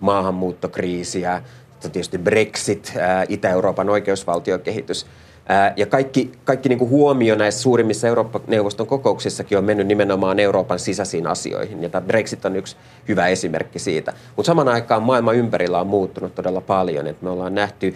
maahanmuuttokriisiä, 0.00 1.42
tietysti 1.80 2.18
Brexit, 2.18 2.92
Itä-Euroopan 3.28 3.90
oikeusvaltiokehitys. 3.90 5.06
Ja 5.76 5.86
kaikki, 5.86 6.32
kaikki 6.44 6.68
niin 6.68 6.78
kuin 6.78 6.90
huomio 6.90 7.34
näissä 7.34 7.60
suurimmissa 7.60 8.08
Eurooppa-neuvoston 8.08 8.86
kokouksissakin 8.86 9.58
on 9.58 9.64
mennyt 9.64 9.86
nimenomaan 9.86 10.38
Euroopan 10.38 10.78
sisäisiin 10.78 11.26
asioihin. 11.26 11.82
Ja 11.82 11.88
tämä 11.88 12.06
Brexit 12.06 12.44
on 12.44 12.56
yksi 12.56 12.76
hyvä 13.08 13.28
esimerkki 13.28 13.78
siitä. 13.78 14.12
Mutta 14.36 14.46
saman 14.46 14.68
aikaan 14.68 15.02
maailma 15.02 15.32
ympärillä 15.32 15.80
on 15.80 15.86
muuttunut 15.86 16.34
todella 16.34 16.60
paljon. 16.60 17.06
Et 17.06 17.22
me 17.22 17.30
ollaan 17.30 17.54
nähty 17.54 17.94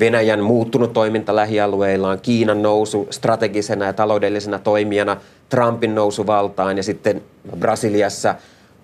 Venäjän 0.00 0.40
muuttunut 0.40 0.92
toiminta 0.92 1.36
lähialueillaan, 1.36 2.20
Kiinan 2.20 2.62
nousu 2.62 3.06
strategisena 3.10 3.84
ja 3.84 3.92
taloudellisena 3.92 4.58
toimijana– 4.58 5.16
Trumpin 5.50 5.94
nousu 5.94 6.26
valtaan 6.26 6.76
ja 6.76 6.82
sitten 6.82 7.22
Brasiliassa 7.58 8.34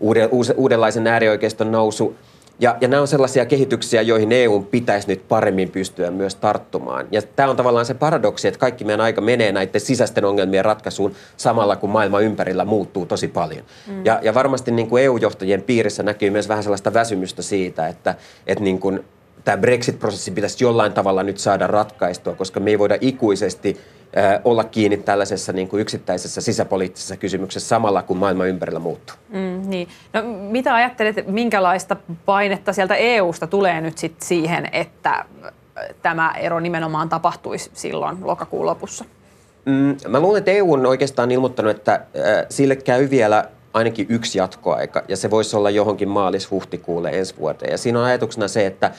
uuden, 0.00 0.28
uudenlaisen 0.56 1.06
äärioikeiston 1.06 1.72
nousu. 1.72 2.16
Ja, 2.60 2.76
ja 2.80 2.88
nämä 2.88 3.00
on 3.00 3.08
sellaisia 3.08 3.46
kehityksiä, 3.46 4.02
joihin 4.02 4.32
EU 4.32 4.60
pitäisi 4.70 5.08
nyt 5.08 5.28
paremmin 5.28 5.70
pystyä 5.70 6.10
myös 6.10 6.34
tarttumaan. 6.34 7.06
Ja 7.10 7.22
tämä 7.22 7.50
on 7.50 7.56
tavallaan 7.56 7.86
se 7.86 7.94
paradoksi, 7.94 8.48
että 8.48 8.60
kaikki 8.60 8.84
meidän 8.84 9.00
aika 9.00 9.20
menee 9.20 9.52
näiden 9.52 9.80
sisäisten 9.80 10.24
ongelmien 10.24 10.64
ratkaisuun 10.64 11.12
samalla, 11.36 11.76
kun 11.76 11.90
maailma 11.90 12.20
ympärillä 12.20 12.64
muuttuu 12.64 13.06
tosi 13.06 13.28
paljon. 13.28 13.62
Mm. 13.86 14.04
Ja, 14.04 14.20
ja 14.22 14.34
varmasti 14.34 14.70
niin 14.70 14.88
kuin 14.88 15.02
EU-johtajien 15.02 15.62
piirissä 15.62 16.02
näkyy 16.02 16.30
myös 16.30 16.48
vähän 16.48 16.62
sellaista 16.62 16.94
väsymystä 16.94 17.42
siitä, 17.42 17.88
että, 17.88 18.14
että 18.46 18.64
niin 18.64 18.80
kuin 18.80 19.04
tämä 19.44 19.56
Brexit-prosessi 19.56 20.30
pitäisi 20.30 20.64
jollain 20.64 20.92
tavalla 20.92 21.22
nyt 21.22 21.38
saada 21.38 21.66
ratkaistua, 21.66 22.34
koska 22.34 22.60
me 22.60 22.70
ei 22.70 22.78
voida 22.78 22.98
ikuisesti 23.00 23.80
olla 24.44 24.64
kiinni 24.64 24.96
tällaisessa 24.96 25.52
niin 25.52 25.68
kuin 25.68 25.80
yksittäisessä 25.80 26.40
sisäpoliittisessa 26.40 27.16
kysymyksessä 27.16 27.68
samalla, 27.68 28.02
kun 28.02 28.16
maailma 28.16 28.46
ympärillä 28.46 28.78
muuttuu. 28.78 29.16
Mm, 29.28 29.70
niin. 29.70 29.88
no, 30.12 30.22
mitä 30.50 30.74
ajattelet, 30.74 31.26
minkälaista 31.26 31.96
painetta 32.26 32.72
sieltä 32.72 32.94
EUsta 32.94 33.46
tulee 33.46 33.80
nyt 33.80 33.98
sit 33.98 34.22
siihen, 34.22 34.68
että 34.72 35.24
tämä 36.02 36.34
ero 36.38 36.60
nimenomaan 36.60 37.08
tapahtuisi 37.08 37.70
silloin 37.74 38.18
lokakuun 38.22 38.66
lopussa? 38.66 39.04
Mm, 39.64 39.96
mä 40.08 40.20
luulen, 40.20 40.38
että 40.38 40.50
EU 40.50 40.72
on 40.72 40.86
oikeastaan 40.86 41.30
ilmoittanut, 41.30 41.76
että 41.76 41.92
äh, 41.92 42.46
sille 42.48 42.76
käy 42.76 43.10
vielä 43.10 43.44
ainakin 43.74 44.06
yksi 44.08 44.38
jatkoaika, 44.38 45.02
ja 45.08 45.16
se 45.16 45.30
voisi 45.30 45.56
olla 45.56 45.70
johonkin 45.70 46.08
maalis-huhtikuulle 46.08 47.10
ensi 47.10 47.34
vuoteen. 47.38 47.72
Ja 47.72 47.78
siinä 47.78 47.98
on 47.98 48.04
ajatuksena 48.04 48.48
se, 48.48 48.66
että 48.66 48.90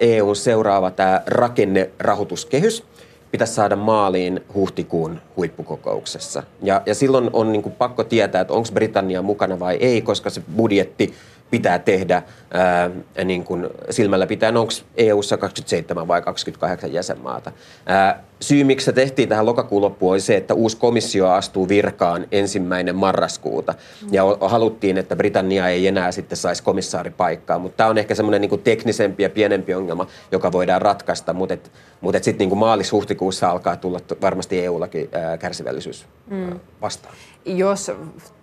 EU 0.00 0.34
seuraava 0.34 0.90
tämä 0.90 1.22
rakennerahoituskehys– 1.26 2.84
pitäisi 3.30 3.54
saada 3.54 3.76
maaliin 3.76 4.40
huhtikuun 4.54 5.20
huippukokouksessa. 5.36 6.42
Ja, 6.62 6.82
ja 6.86 6.94
silloin 6.94 7.30
on 7.32 7.52
niin 7.52 7.62
kuin 7.62 7.74
pakko 7.74 8.04
tietää, 8.04 8.40
että 8.40 8.54
onko 8.54 8.68
Britannia 8.74 9.22
mukana 9.22 9.60
vai 9.60 9.76
ei, 9.76 10.02
koska 10.02 10.30
se 10.30 10.42
budjetti 10.56 11.14
pitää 11.50 11.78
tehdä 11.78 12.22
ää, 12.50 12.90
niin 13.24 13.44
kuin 13.44 13.66
silmällä 13.90 14.26
pitää, 14.26 14.48
onko 14.48 14.72
EU-ssa 14.96 15.36
27 15.36 16.08
vai 16.08 16.22
28 16.22 16.92
jäsenmaata. 16.92 17.52
Ää, 17.86 18.24
syy, 18.40 18.64
miksi 18.64 18.84
se 18.84 18.92
tehtiin 18.92 19.28
tähän 19.28 19.46
lokakuun 19.46 19.82
loppuun, 19.82 20.12
oli 20.12 20.20
se, 20.20 20.36
että 20.36 20.54
uusi 20.54 20.76
komissio 20.76 21.28
astuu 21.28 21.68
virkaan 21.68 22.26
ensimmäinen 22.32 22.96
marraskuuta. 22.96 23.74
Ja 24.10 24.22
haluttiin, 24.40 24.98
että 24.98 25.16
Britannia 25.16 25.68
ei 25.68 25.86
enää 25.86 26.12
sitten 26.12 26.38
saisi 26.38 26.62
komissaaripaikkaa. 26.62 27.58
Mutta 27.58 27.76
tämä 27.76 27.90
on 27.90 27.98
ehkä 27.98 28.14
semmoinen 28.14 28.40
niin 28.40 28.60
teknisempi 28.64 29.22
ja 29.22 29.30
pienempi 29.30 29.74
ongelma, 29.74 30.06
joka 30.32 30.52
voidaan 30.52 30.82
ratkaista. 30.82 31.32
Mutta 31.32 31.54
et, 31.54 31.72
mut 32.00 32.14
et 32.14 32.24
sitten 32.24 32.48
niin 32.48 32.58
maalis-huhtikuussa 32.58 33.50
alkaa 33.50 33.76
tulla 33.76 34.00
varmasti 34.22 34.64
EU-lakin 34.64 35.08
ää, 35.12 35.38
kärsivällisyys 35.38 36.06
mm. 36.26 36.60
vastaan 36.80 37.14
jos 37.46 37.92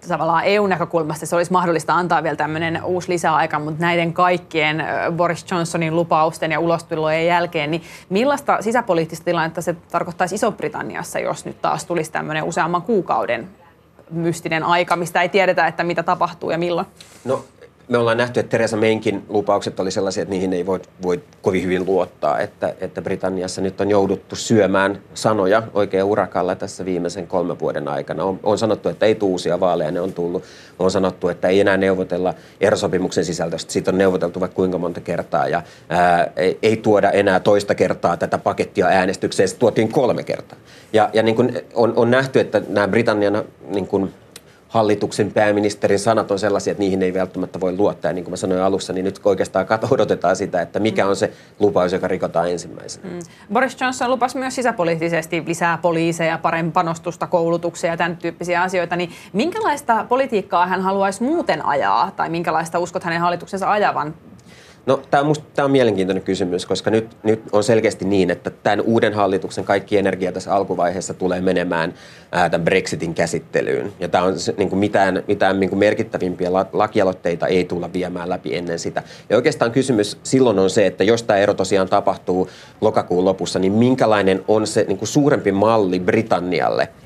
tavallaan 0.08 0.44
EU-näkökulmasta 0.46 1.26
se 1.26 1.36
olisi 1.36 1.52
mahdollista 1.52 1.94
antaa 1.94 2.24
vielä 2.24 2.36
tämmöinen 2.36 2.84
uusi 2.84 3.12
lisäaika, 3.12 3.60
mutta 3.60 3.82
näiden 3.82 4.14
kaikkien 4.14 4.84
Boris 5.16 5.46
Johnsonin 5.52 5.96
lupausten 5.96 6.52
ja 6.52 6.60
ulostulojen 6.60 7.26
jälkeen, 7.26 7.72
niin 7.72 7.84
millaista 8.10 8.62
sisäpoliittista 8.62 9.26
tilannetta 9.26 9.62
se 9.62 9.76
tarkoittaisi 9.92 10.36
Iso-Britanniassa, 10.36 11.20
jos 11.20 11.46
nyt 11.46 11.62
taas 11.62 11.86
tulisi 11.86 12.12
tämmöinen 12.12 12.44
useamman 12.44 12.82
kuukauden 12.82 13.50
mystinen 14.10 14.64
aika, 14.64 14.96
mistä 14.96 15.22
ei 15.22 15.30
tiedetä, 15.30 15.68
että 15.68 15.84
mitä 15.84 16.04
tapahtuu 16.04 16.52
ja 16.52 16.58
milloin? 16.58 16.88
No 17.26 17.46
me 17.88 17.98
ollaan 17.98 18.18
nähty, 18.18 18.40
että 18.40 18.50
Teresa 18.50 18.78
Menkin 18.78 19.24
lupaukset 19.30 19.80
oli 19.80 19.92
sellaisia, 19.92 20.24
että 20.24 20.34
niihin 20.34 20.54
ei 20.54 20.66
voi, 20.66 20.80
voi 21.04 21.22
kovin 21.42 21.64
hyvin 21.64 21.86
luottaa, 21.86 22.40
että, 22.40 22.74
että 22.82 23.02
Britanniassa 23.02 23.62
nyt 23.62 23.82
on 23.82 23.90
jouduttu 23.90 24.36
syömään 24.36 25.00
sanoja 25.14 25.64
oikein 25.74 26.04
urakalla 26.04 26.56
tässä 26.56 26.86
viimeisen 26.86 27.28
kolmen 27.28 27.60
vuoden 27.60 27.88
aikana. 27.88 28.24
On, 28.24 28.40
on 28.44 28.58
sanottu, 28.58 28.90
että 28.90 29.06
ei 29.06 29.16
tule 29.16 29.32
uusia 29.32 29.60
vaaleja, 29.60 29.92
ne 29.92 30.02
on 30.02 30.14
tullut. 30.14 30.44
On 30.80 30.92
sanottu, 30.92 31.30
että 31.30 31.48
ei 31.48 31.60
enää 31.60 31.78
neuvotella 31.78 32.34
erosopimuksen 32.62 33.26
sisältöstä, 33.26 33.72
siitä 33.74 33.92
on 33.92 33.98
neuvoteltu 33.98 34.40
vaikka 34.40 34.56
kuinka 34.56 34.78
monta 34.78 35.02
kertaa 35.02 35.48
ja 35.48 35.62
ää, 35.90 36.32
ei, 36.36 36.60
ei 36.62 36.78
tuoda 36.78 37.12
enää 37.12 37.40
toista 37.40 37.76
kertaa 37.76 38.18
tätä 38.18 38.38
pakettia 38.38 38.86
äänestykseen, 38.86 39.50
se 39.50 39.56
tuotiin 39.56 39.92
kolme 39.92 40.24
kertaa. 40.24 40.60
Ja, 40.94 41.10
ja 41.14 41.24
niin 41.24 41.36
kuin 41.36 41.62
on, 41.74 41.94
on 41.96 42.12
nähty, 42.12 42.40
että 42.40 42.62
nämä 42.68 42.88
Britannian 42.88 43.44
niin 43.68 43.88
kuin 43.88 44.14
hallituksen 44.74 45.32
pääministerin 45.32 46.00
sanat 46.00 46.32
on 46.32 46.40
sellaisia, 46.40 46.72
että 46.72 46.84
niihin 46.84 47.04
ei 47.04 47.14
välttämättä 47.14 47.60
voi 47.60 47.78
luottaa. 47.78 48.10
Ja 48.10 48.14
niin 48.14 48.24
kuin 48.24 48.32
mä 48.32 48.38
sanoin 48.38 48.62
alussa, 48.62 48.94
niin 48.94 49.04
nyt 49.04 49.20
oikeastaan 49.26 49.68
odotetaan 49.92 50.36
sitä, 50.36 50.62
että 50.62 50.80
mikä 50.80 51.08
on 51.08 51.16
se 51.16 51.32
lupaus, 51.60 51.94
joka 51.94 52.08
rikotaan 52.08 52.52
ensimmäisenä. 52.52 53.10
Mm. 53.10 53.20
Boris 53.54 53.82
Johnson 53.82 54.10
lupasi 54.10 54.38
myös 54.38 54.56
sisäpoliittisesti 54.56 55.44
lisää 55.48 55.78
poliiseja, 55.78 56.38
paremmin 56.38 56.72
panostusta 56.72 57.28
koulutuksia 57.28 57.90
ja 57.90 57.98
tämän 57.98 58.18
tyyppisiä 58.18 58.62
asioita. 58.62 58.96
Niin 58.96 59.12
minkälaista 59.34 60.06
politiikkaa 60.10 60.68
hän 60.68 60.82
haluaisi 60.82 61.24
muuten 61.24 61.66
ajaa, 61.66 62.12
tai 62.12 62.30
minkälaista 62.30 62.80
uskot 62.80 63.04
hänen 63.04 63.22
hallituksensa 63.22 63.72
ajavan 63.72 64.14
No, 64.86 65.02
tämä 65.12 65.24
on, 65.24 65.36
tämä 65.54 65.66
on 65.66 65.72
mielenkiintoinen 65.72 66.24
kysymys, 66.24 66.66
koska 66.66 66.92
nyt, 66.92 67.10
nyt 67.24 67.42
on 67.52 67.64
selkeästi 67.64 68.06
niin, 68.06 68.32
että 68.32 68.50
tämän 68.50 68.82
uuden 68.82 69.14
hallituksen 69.14 69.64
kaikki 69.64 69.98
energia 69.98 70.32
tässä 70.32 70.56
alkuvaiheessa 70.56 71.14
tulee 71.14 71.42
menemään 71.42 71.94
ää, 72.32 72.50
tämän 72.50 72.66
Brexitin 72.66 73.14
käsittelyyn. 73.14 73.94
Ja 74.00 74.08
tämä 74.08 74.24
on 74.24 74.34
niin 74.58 74.70
kuin 74.70 74.80
mitään, 74.80 75.24
mitään 75.28 75.60
niin 75.60 75.70
kuin 75.70 75.80
merkittävimpiä 75.80 76.54
la, 76.54 76.66
lakialoitteita 76.74 77.48
ei 77.48 77.66
tulla 77.66 77.94
viemään 77.94 78.30
läpi 78.30 78.56
ennen 78.56 78.80
sitä. 78.80 79.04
Ja 79.30 79.36
oikeastaan 79.36 79.72
kysymys 79.72 80.18
silloin 80.24 80.60
on 80.60 80.70
se, 80.70 80.86
että 80.86 81.04
jos 81.04 81.24
tämä 81.24 81.40
ero 81.40 81.54
tosiaan 81.54 81.90
tapahtuu 81.90 82.50
lokakuun 82.82 83.26
lopussa, 83.26 83.60
niin 83.60 83.74
minkälainen 83.74 84.44
on 84.48 84.68
se 84.68 84.86
niin 84.88 84.98
kuin 84.98 85.10
suurempi 85.10 85.52
malli 85.52 86.00
Britannialle– 86.00 86.88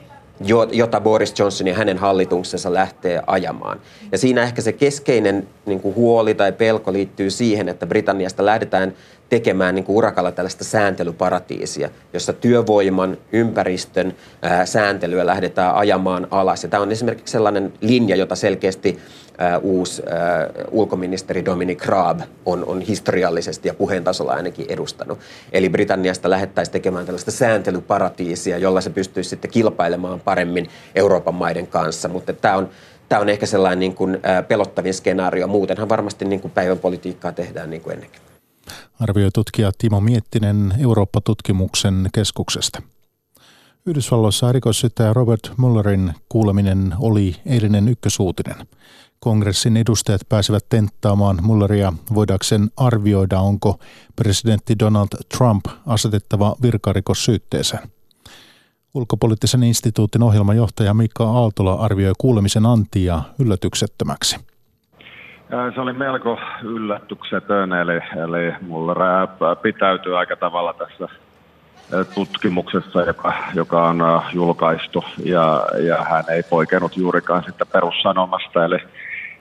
jota 0.71 1.01
Boris 1.01 1.39
Johnson 1.39 1.67
ja 1.67 1.73
hänen 1.73 1.97
hallituksensa 1.97 2.73
lähtee 2.73 3.21
ajamaan. 3.27 3.79
Ja 4.11 4.17
siinä 4.17 4.43
ehkä 4.43 4.61
se 4.61 4.73
keskeinen 4.73 5.47
niin 5.65 5.79
kuin 5.79 5.95
huoli 5.95 6.33
tai 6.33 6.51
pelko 6.51 6.93
liittyy 6.93 7.29
siihen, 7.29 7.69
että 7.69 7.87
Britanniasta 7.87 8.45
lähdetään 8.45 8.93
tekemään 9.29 9.75
niin 9.75 9.85
kuin 9.85 9.95
urakalla 9.95 10.31
tällaista 10.31 10.63
sääntelyparatiisia, 10.63 11.89
jossa 12.13 12.33
työvoiman, 12.33 13.17
ympäristön 13.31 14.15
ää, 14.41 14.65
sääntelyä 14.65 15.25
lähdetään 15.25 15.75
ajamaan 15.75 16.27
alas. 16.31 16.63
Ja 16.63 16.69
tämä 16.69 16.83
on 16.83 16.91
esimerkiksi 16.91 17.31
sellainen 17.31 17.73
linja, 17.81 18.15
jota 18.15 18.35
selkeästi 18.35 18.99
ää, 19.37 19.57
uusi 19.57 20.03
ää, 20.09 20.49
ulkoministeri 20.71 21.45
Dominic 21.45 21.85
Raab 21.85 22.19
on, 22.45 22.65
on 22.65 22.81
historiallisesti 22.81 23.67
ja 23.67 23.73
puheen 23.73 24.03
tasolla 24.03 24.31
ainakin 24.31 24.65
edustanut. 24.69 25.19
Eli 25.51 25.69
Britanniasta 25.69 26.29
lähdettäisiin 26.29 26.73
tekemään 26.73 27.05
tällaista 27.05 27.31
sääntelyparatiisia, 27.31 28.57
jolla 28.57 28.81
se 28.81 28.89
pystyisi 28.89 29.29
sitten 29.29 29.51
kilpailemaan 29.51 30.19
paremmin 30.19 30.69
Euroopan 30.95 31.35
maiden 31.35 31.67
kanssa. 31.67 32.07
Mutta 32.07 32.33
tämä 32.33 32.55
on, 32.55 32.69
tämä 33.09 33.21
on 33.21 33.29
ehkä 33.29 33.45
sellainen 33.45 33.79
niin 33.79 33.95
kuin, 33.95 34.17
pelottavin 34.47 34.93
skenaario. 34.93 35.47
Muutenhan 35.47 35.89
varmasti 35.89 36.25
niin 36.25 36.41
kuin 36.41 36.51
päivän 36.51 36.79
politiikkaa 36.79 37.31
tehdään 37.31 37.69
niin 37.69 37.81
kuin 37.81 37.93
ennenkin 37.93 38.26
arvioi 38.99 39.29
tutkija 39.33 39.71
Timo 39.77 40.01
Miettinen 40.01 40.73
Eurooppa-tutkimuksen 40.79 42.09
keskuksesta. 42.13 42.81
Yhdysvalloissa 43.85 44.49
erikoissyyttäjä 44.49 45.13
Robert 45.13 45.51
Mullerin 45.57 46.13
kuuleminen 46.29 46.93
oli 46.99 47.35
eilinen 47.45 47.87
ykkösuutinen. 47.87 48.67
Kongressin 49.19 49.77
edustajat 49.77 50.21
pääsevät 50.29 50.65
tenttaamaan 50.69 51.39
Mulleria 51.41 51.93
voidakseen 52.13 52.69
arvioida, 52.77 53.39
onko 53.39 53.79
presidentti 54.15 54.79
Donald 54.79 55.07
Trump 55.37 55.65
asetettava 55.85 56.55
virkarikossyytteeseen. 56.61 57.89
Ulkopoliittisen 58.93 59.63
instituutin 59.63 60.23
ohjelmajohtaja 60.23 60.93
Mika 60.93 61.23
Aaltola 61.23 61.73
arvioi 61.73 62.13
kuulemisen 62.17 62.65
antia 62.65 63.21
yllätyksettömäksi. 63.39 64.35
Se 65.49 65.81
oli 65.81 65.93
melko 65.93 66.39
yllätyksetön, 66.63 67.73
eli, 67.73 67.99
eli 68.23 68.53
mulla 68.61 69.27
pitäytyy 69.61 70.17
aika 70.17 70.35
tavalla 70.35 70.73
tässä 70.73 71.07
tutkimuksessa, 72.15 73.01
joka, 73.01 73.33
joka 73.53 73.83
on 73.87 74.21
julkaistu, 74.33 75.03
ja, 75.23 75.65
ja 75.79 76.03
hän 76.03 76.23
ei 76.29 76.43
poikennut 76.43 76.97
juurikaan 76.97 77.43
sitä 77.43 77.65
perussanomasta, 77.65 78.65
eli, 78.65 78.77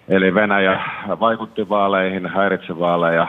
eli 0.08 0.34
Venäjä 0.34 0.80
vaikutti 1.20 1.68
vaaleihin, 1.68 2.26
häiritsi 2.26 2.78
vaaleja, 2.78 3.28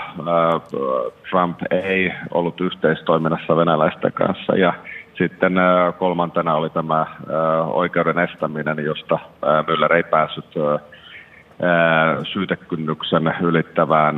Trump 1.30 1.60
ei 1.72 2.13
ollut 2.32 2.62
yhteistoiminnassa 2.62 3.56
venäläisten 3.56 4.13
kanssa, 4.13 4.56
ja 4.56 4.74
sitten 5.18 5.54
kolmantena 5.98 6.56
oli 6.56 6.70
tämä 6.70 7.06
oikeuden 7.68 8.20
estäminen, 8.20 8.86
josta 8.86 9.20
Müller 9.42 9.94
ei 9.94 10.04
päässyt 10.04 10.46
syytekynnyksen 12.34 13.34
ylittävään 13.41 14.15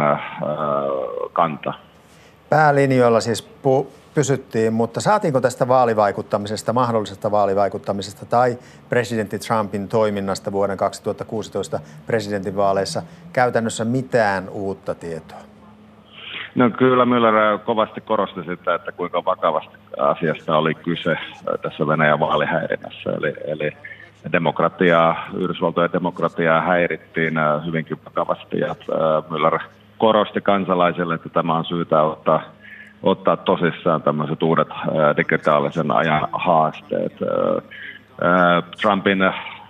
kanta. 1.33 1.73
Päälinjoilla 2.49 3.19
siis 3.19 3.49
pu- 3.63 3.87
pysyttiin, 4.15 4.73
mutta 4.73 5.01
saatiinko 5.01 5.41
tästä 5.41 5.67
vaalivaikuttamisesta, 5.67 6.73
mahdollisesta 6.73 7.31
vaalivaikuttamisesta 7.31 8.25
tai 8.25 8.57
presidentti 8.89 9.39
Trumpin 9.39 9.87
toiminnasta 9.87 10.51
vuoden 10.51 10.77
2016 10.77 11.79
presidentinvaaleissa 12.07 13.01
käytännössä 13.33 13.85
mitään 13.85 14.49
uutta 14.49 14.95
tietoa? 14.95 15.37
No 16.55 16.69
kyllä 16.69 17.05
Müller 17.05 17.59
kovasti 17.65 18.01
korosti 18.01 18.43
sitä, 18.43 18.75
että 18.75 18.91
kuinka 18.91 19.25
vakavasti 19.25 19.77
asiasta 19.97 20.57
oli 20.57 20.73
kyse 20.73 21.15
tässä 21.61 21.87
Venäjän 21.87 22.19
vaalihäirinnässä. 22.19 23.09
Eli, 23.09 23.33
eli 23.47 23.71
demokratiaa, 24.31 25.27
Yhdysvaltojen 25.37 25.93
demokratiaa 25.93 26.61
häirittiin 26.61 27.37
äh, 27.37 27.65
hyvinkin 27.65 27.97
vakavasti 28.05 28.59
ja 28.59 28.69
äh, 28.69 28.75
Müller 29.29 29.59
korosti 29.97 30.41
kansalaisille, 30.41 31.15
että 31.15 31.29
tämä 31.29 31.57
on 31.57 31.65
syytä 31.65 32.01
ottaa, 32.01 32.41
ottaa 33.03 33.37
tosissaan 33.37 34.01
tämmöiset 34.01 34.43
uudet 34.43 34.71
äh, 34.71 35.17
digitaalisen 35.17 35.91
ajan 35.91 36.27
haasteet. 36.31 37.13
Trumpin 38.81 39.19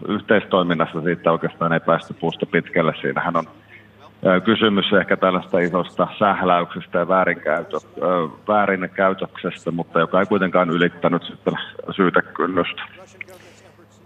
yhteistoiminnassa 0.08 1.02
siitä 1.02 1.32
oikeastaan 1.32 1.74
ei 1.74 1.80
päästy 1.80 2.14
puusta 2.14 2.46
pitkälle. 2.46 2.94
Siinähän 3.02 3.38
on 3.38 3.44
kysymys 4.46 4.94
ehkä 4.94 5.18
tällaista 5.18 5.60
isosta 5.60 6.08
sähläyksestä 6.20 7.00
ja 7.00 7.08
väärinkäytö, 7.08 7.78
väärinkäytöksestä, 8.48 9.72
mutta 9.72 10.00
joka 10.00 10.20
ei 10.20 10.26
kuitenkaan 10.26 10.70
ylittänyt 10.70 11.24
sitten 11.24 11.54
syytekynnystä. 11.96 12.82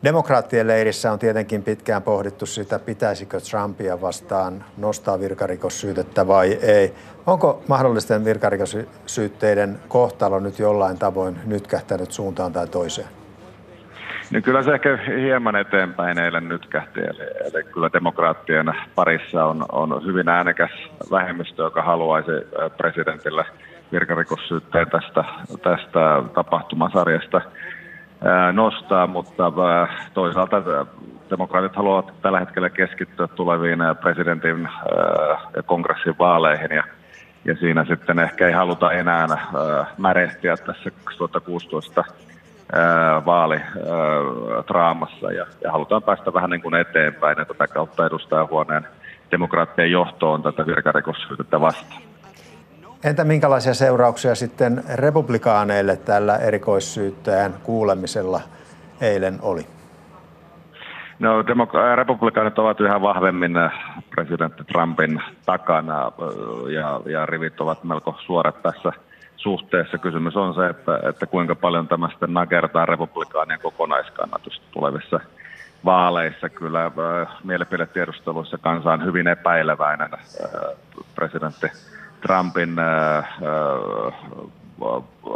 Demokraattien 0.03 0.67
leirissä 0.67 1.11
on 1.11 1.19
tietenkin 1.19 1.63
pitkään 1.63 2.03
pohdittu 2.03 2.45
sitä, 2.45 2.79
pitäisikö 2.79 3.39
Trumpia 3.39 4.01
vastaan 4.01 4.63
nostaa 4.77 5.19
virkarikossyytettä 5.19 6.27
vai 6.27 6.53
ei. 6.53 6.93
Onko 7.25 7.63
mahdollisten 7.67 8.25
virkarikossyytteiden 8.25 9.79
kohtalo 9.87 10.39
nyt 10.39 10.59
jollain 10.59 10.99
tavoin 10.99 11.37
nytkähtänyt 11.45 12.11
suuntaan 12.11 12.53
tai 12.53 12.67
toiseen? 12.67 13.07
No 14.31 14.41
kyllä 14.41 14.63
se 14.63 14.73
ehkä 14.73 14.99
hieman 15.21 15.55
eteenpäin 15.55 16.19
eilen 16.19 16.49
nytkähti. 16.49 16.99
Eli, 16.99 17.53
eli 17.53 17.63
kyllä 17.63 17.89
demokraattien 17.93 18.73
parissa 18.95 19.45
on, 19.45 19.65
on 19.71 20.05
hyvin 20.05 20.29
äänekäs 20.29 20.71
vähemmistö, 21.11 21.63
joka 21.63 21.81
haluaisi 21.81 22.31
presidentille 22.77 23.45
virkarikossyytteen 23.91 24.87
tästä, 24.89 25.23
tästä 25.63 26.23
tapahtumasarjasta– 26.33 27.41
nostaa, 28.53 29.07
mutta 29.07 29.51
toisaalta 30.13 30.61
demokraatit 31.29 31.75
haluavat 31.75 32.13
tällä 32.21 32.39
hetkellä 32.39 32.69
keskittyä 32.69 33.27
tuleviin 33.27 33.79
presidentin 34.01 34.69
ja 35.55 35.63
kongressin 35.63 36.15
vaaleihin 36.19 36.71
ja, 36.71 36.83
ja 37.45 37.55
siinä 37.55 37.85
sitten 37.85 38.19
ehkä 38.19 38.47
ei 38.47 38.53
haluta 38.53 38.91
enää 38.91 39.27
märehtiä 39.97 40.57
tässä 40.57 40.91
2016 41.03 42.03
vaalitraamassa 43.25 45.31
ja, 45.31 45.45
ja 45.63 45.71
halutaan 45.71 46.03
päästä 46.03 46.33
vähän 46.33 46.49
niin 46.49 46.61
kuin 46.61 46.75
eteenpäin 46.75 47.37
ja 47.37 47.45
tätä 47.45 47.67
kautta 47.67 48.05
edustajahuoneen 48.05 48.87
demokraattien 49.31 49.91
johtoon 49.91 50.43
tätä 50.43 50.65
virkarikossyytettä 50.65 51.61
vastaan. 51.61 52.12
Entä 53.03 53.23
minkälaisia 53.23 53.73
seurauksia 53.73 54.35
sitten 54.35 54.83
republikaaneille 54.95 55.97
tällä 55.97 56.37
erikoissyyttäjän 56.37 57.53
kuulemisella 57.63 58.41
eilen 59.01 59.39
oli? 59.41 59.67
No, 61.19 61.41
demok- 61.41 61.95
republikaanit 61.95 62.59
ovat 62.59 62.79
yhä 62.79 63.01
vahvemmin 63.01 63.57
äh, 63.57 63.71
presidentti 64.09 64.63
Trumpin 64.63 65.21
takana 65.45 66.05
äh, 66.05 66.11
ja, 66.73 67.01
ja 67.05 67.25
rivit 67.25 67.61
ovat 67.61 67.83
melko 67.83 68.15
suorat 68.25 68.61
tässä 68.63 68.93
suhteessa. 69.35 69.97
Kysymys 69.97 70.35
on 70.35 70.53
se, 70.53 70.67
että, 70.67 70.99
että 71.09 71.25
kuinka 71.25 71.55
paljon 71.55 71.87
tämä 71.87 72.09
sitten 72.09 72.33
nakertaa 72.33 72.85
republikaanien 72.85 73.59
kokonaiskannatusta 73.59 74.65
tulevissa 74.71 75.19
vaaleissa 75.85 76.49
kyllä 76.49 76.91
mielipidetiedusteluissa 77.43 78.57
kansa 78.57 78.93
on 78.93 79.05
hyvin 79.05 79.27
epäileväinen 79.27 80.09
presidentti 81.15 81.67
Trumpin 82.23 82.75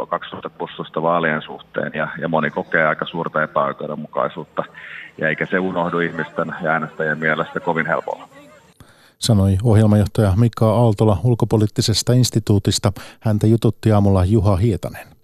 2016 0.08 1.02
vaalien 1.02 1.42
suhteen 1.42 1.92
ja, 1.94 2.08
ja 2.20 2.28
moni 2.28 2.50
kokee 2.50 2.86
aika 2.86 3.06
suurta 3.06 3.42
epäoikeudenmukaisuutta 3.42 4.64
ja 5.18 5.28
eikä 5.28 5.46
se 5.46 5.58
unohdu 5.58 5.98
ihmisten 5.98 6.54
ja 6.62 6.70
äänestäjien 6.70 7.18
mielestä 7.18 7.60
kovin 7.60 7.86
helpolla. 7.86 8.28
Sanoi 9.18 9.58
ohjelmajohtaja 9.62 10.32
Mika 10.36 10.70
Aaltola 10.70 11.18
ulkopoliittisesta 11.24 12.12
instituutista. 12.12 12.92
Häntä 13.20 13.46
jututti 13.46 13.92
aamulla 13.92 14.24
Juha 14.24 14.56
Hietanen. 14.56 15.17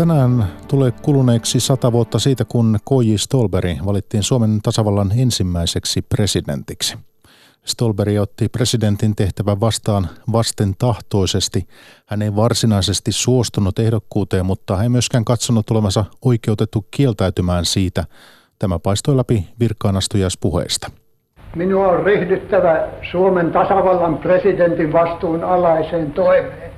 Tänään 0.00 0.44
tulee 0.68 0.90
kuluneeksi 1.02 1.60
sata 1.60 1.92
vuotta 1.92 2.18
siitä, 2.18 2.44
kun 2.44 2.78
K.J. 2.88 3.14
Stolberi 3.16 3.76
valittiin 3.86 4.22
Suomen 4.22 4.58
tasavallan 4.62 5.10
ensimmäiseksi 5.18 6.02
presidentiksi. 6.02 6.98
Stolberi 7.64 8.18
otti 8.18 8.48
presidentin 8.48 9.16
tehtävän 9.16 9.60
vastaan 9.60 10.08
vasten 10.32 10.74
tahtoisesti. 10.78 11.66
Hän 12.06 12.22
ei 12.22 12.36
varsinaisesti 12.36 13.12
suostunut 13.12 13.78
ehdokkuuteen, 13.78 14.46
mutta 14.46 14.82
ei 14.82 14.88
myöskään 14.88 15.24
katsonut 15.24 15.70
olevansa 15.70 16.04
oikeutettu 16.24 16.86
kieltäytymään 16.90 17.64
siitä. 17.64 18.04
Tämä 18.58 18.78
paistoi 18.78 19.16
läpi 19.16 19.48
virkaanastujaispuheesta. 19.60 20.90
Minua 21.56 21.88
on 21.88 22.02
ryhdyttävä 22.02 22.88
Suomen 23.10 23.52
tasavallan 23.52 24.18
presidentin 24.18 24.92
vastuun 24.92 25.44
alaiseen 25.44 26.12
toimeen. 26.12 26.70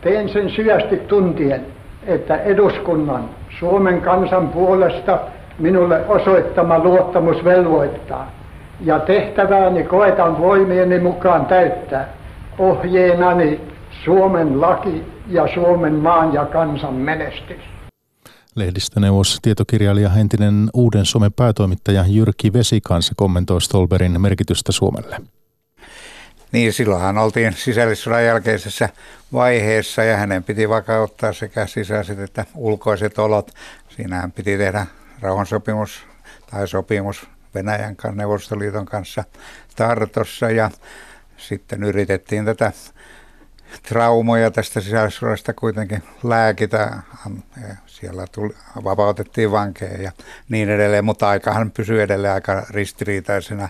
Teen 0.00 0.28
sen 0.28 0.50
syvästi 0.50 0.96
tuntien, 0.96 1.75
että 2.06 2.36
eduskunnan 2.36 3.30
Suomen 3.58 4.00
kansan 4.00 4.48
puolesta 4.48 5.18
minulle 5.58 6.06
osoittama 6.06 6.78
luottamus 6.78 7.44
velvoittaa. 7.44 8.30
Ja 8.80 8.98
tehtävääni 8.98 9.84
koetan 9.84 10.38
voimieni 10.38 11.00
mukaan 11.00 11.46
täyttää 11.46 12.08
ohjeenani 12.58 13.60
Suomen 14.04 14.60
laki 14.60 15.04
ja 15.28 15.48
Suomen 15.54 15.94
maan 15.94 16.34
ja 16.34 16.44
kansan 16.44 16.94
menestys. 16.94 17.60
Lehdistöneuvos, 18.56 19.38
tietokirjailija, 19.42 20.10
entinen 20.20 20.70
Uuden 20.74 21.04
Suomen 21.04 21.32
päätoimittaja 21.32 22.04
Jyrki 22.08 22.52
Vesikansa 22.52 23.12
kommentoi 23.16 23.60
Stolberin 23.60 24.20
merkitystä 24.20 24.72
Suomelle. 24.72 25.16
Niin, 26.56 26.72
silloinhan 26.72 27.18
oltiin 27.18 27.52
sisällissodan 27.52 28.24
jälkeisessä 28.24 28.88
vaiheessa 29.32 30.04
ja 30.04 30.16
hänen 30.16 30.44
piti 30.44 30.68
vakauttaa 30.68 31.32
sekä 31.32 31.66
sisäiset 31.66 32.18
että 32.18 32.44
ulkoiset 32.54 33.18
olot. 33.18 33.50
Siinähän 33.88 34.32
piti 34.32 34.58
tehdä 34.58 34.86
rauhansopimus 35.20 36.06
tai 36.50 36.68
sopimus 36.68 37.26
Venäjän 37.54 37.96
kanssa, 37.96 38.16
Neuvostoliiton 38.16 38.86
kanssa 38.86 39.24
Tartossa 39.76 40.50
ja 40.50 40.70
sitten 41.36 41.82
yritettiin 41.82 42.44
tätä 42.44 42.72
traumoja 43.82 44.50
tästä 44.50 44.80
sisällissodasta 44.80 45.52
kuitenkin 45.52 46.02
lääkitä. 46.22 46.98
Siellä 47.86 48.26
tuli, 48.32 48.54
vapautettiin 48.84 49.50
vankeja 49.50 50.02
ja 50.02 50.12
niin 50.48 50.68
edelleen, 50.68 51.04
mutta 51.04 51.28
aikahan 51.28 51.70
pysyi 51.70 52.00
edelleen 52.00 52.34
aika 52.34 52.66
ristiriitaisena 52.70 53.68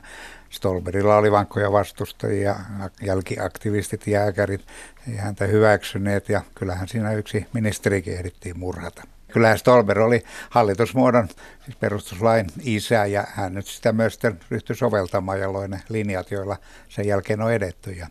Stolberilla 0.50 1.16
oli 1.16 1.32
vankkoja 1.32 1.72
vastustajia, 1.72 2.56
jälkiaktivistit, 3.02 4.06
jääkärit, 4.06 4.66
ei 5.11 5.16
häntä 5.16 5.46
hyväksyneet 5.46 6.28
ja 6.28 6.42
kyllähän 6.54 6.88
siinä 6.88 7.12
yksi 7.12 7.46
ministerikin 7.52 8.14
ehdittiin 8.14 8.59
murhata. 8.59 9.02
Kyllähän 9.32 9.59
Stolber 9.59 9.98
oli 9.98 10.24
hallitusmuodon, 10.50 11.28
siis 11.64 11.76
perustuslain 11.76 12.46
isä 12.62 13.06
ja 13.06 13.24
hän 13.28 13.54
nyt 13.54 13.66
sitä 13.66 13.92
myös 13.92 14.18
ryhtyi 14.50 14.76
soveltamaan, 14.76 15.40
jolloin 15.40 15.70
ne 15.70 15.82
linjat, 15.88 16.30
joilla 16.30 16.56
sen 16.88 17.06
jälkeen 17.06 17.40
on 17.40 17.52
edetty. 17.52 17.92
Ja 17.92 18.06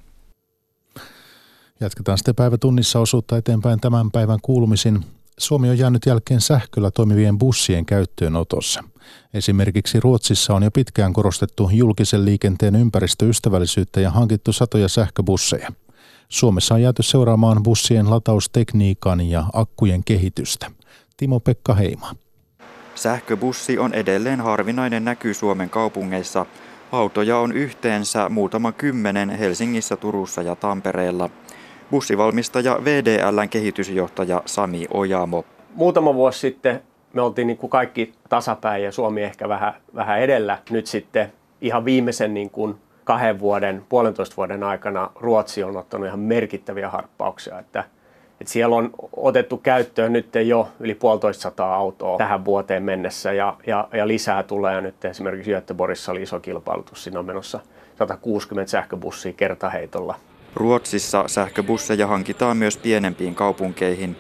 Jatketaan 1.79 2.17
sitten 2.17 2.35
päivätunnissa 2.35 2.99
osuutta 2.99 3.37
eteenpäin 3.37 3.79
tämän 3.79 4.11
päivän 4.11 4.39
kuulumisin. 4.41 5.05
Suomi 5.39 5.69
on 5.69 5.77
jäänyt 5.77 6.05
jälkeen 6.05 6.41
sähköllä 6.41 6.91
toimivien 6.91 7.37
bussien 7.37 7.85
käyttöönotossa. 7.85 8.83
Esimerkiksi 9.33 9.99
Ruotsissa 9.99 10.53
on 10.53 10.63
jo 10.63 10.71
pitkään 10.71 11.13
korostettu 11.13 11.69
julkisen 11.73 12.25
liikenteen 12.25 12.75
ympäristöystävällisyyttä 12.75 14.01
ja 14.01 14.11
hankittu 14.11 14.53
satoja 14.53 14.87
sähköbusseja. 14.87 15.69
Suomessa 16.29 16.75
on 16.75 16.81
jääty 16.81 17.03
seuraamaan 17.03 17.63
bussien 17.63 18.09
lataustekniikan 18.09 19.21
ja 19.21 19.43
akkujen 19.53 20.03
kehitystä. 20.03 20.71
Timo-Pekka 21.17 21.73
Heima. 21.73 22.15
Sähköbussi 22.95 23.77
on 23.77 23.93
edelleen 23.93 24.41
harvinainen 24.41 25.05
näky 25.05 25.33
Suomen 25.33 25.69
kaupungeissa. 25.69 26.45
Autoja 26.91 27.37
on 27.37 27.51
yhteensä 27.51 28.29
muutama 28.29 28.71
kymmenen 28.71 29.29
Helsingissä, 29.29 29.97
Turussa 29.97 30.41
ja 30.41 30.55
Tampereella– 30.55 31.29
bussivalmistaja 31.91 32.79
VDLn 32.83 33.49
kehitysjohtaja 33.49 34.41
Sami 34.45 34.87
Ojamo. 34.93 35.45
Muutama 35.75 36.13
vuosi 36.13 36.39
sitten 36.39 36.81
me 37.13 37.21
oltiin 37.21 37.47
niin 37.47 37.57
kuin 37.57 37.69
kaikki 37.69 38.13
tasapäin 38.29 38.83
ja 38.83 38.91
Suomi 38.91 39.23
ehkä 39.23 39.49
vähän, 39.49 39.73
vähän 39.95 40.19
edellä. 40.19 40.57
Nyt 40.69 40.87
sitten 40.87 41.33
ihan 41.61 41.85
viimeisen 41.85 42.33
niin 42.33 42.49
kuin 42.49 42.75
kahden 43.03 43.39
vuoden, 43.39 43.85
puolentoista 43.89 44.35
vuoden 44.37 44.63
aikana 44.63 45.09
Ruotsi 45.15 45.63
on 45.63 45.77
ottanut 45.77 46.07
ihan 46.07 46.19
merkittäviä 46.19 46.89
harppauksia. 46.89 47.59
Että, 47.59 47.83
että 48.41 48.53
siellä 48.53 48.75
on 48.75 48.89
otettu 49.15 49.57
käyttöön 49.57 50.13
nyt 50.13 50.35
jo 50.45 50.69
yli 50.79 50.95
puolitoista 50.95 51.41
sataa 51.41 51.75
autoa 51.75 52.17
tähän 52.17 52.45
vuoteen 52.45 52.83
mennessä 52.83 53.33
ja, 53.33 53.57
ja, 53.67 53.87
ja 53.93 54.07
lisää 54.07 54.43
tulee 54.43 54.81
nyt 54.81 55.05
esimerkiksi 55.05 55.51
Göteborgissa 55.51 56.11
oli 56.11 56.21
iso 56.21 56.39
kilpailutus, 56.39 57.03
siinä 57.03 57.19
on 57.19 57.25
menossa 57.25 57.59
160 57.97 58.71
sähköbussia 58.71 59.33
kertaheitolla 59.33 60.15
Ruotsissa 60.55 61.23
sähköbusseja 61.27 62.07
hankitaan 62.07 62.57
myös 62.57 62.77
pienempiin 62.77 63.35
kaupunkeihin. 63.35 64.17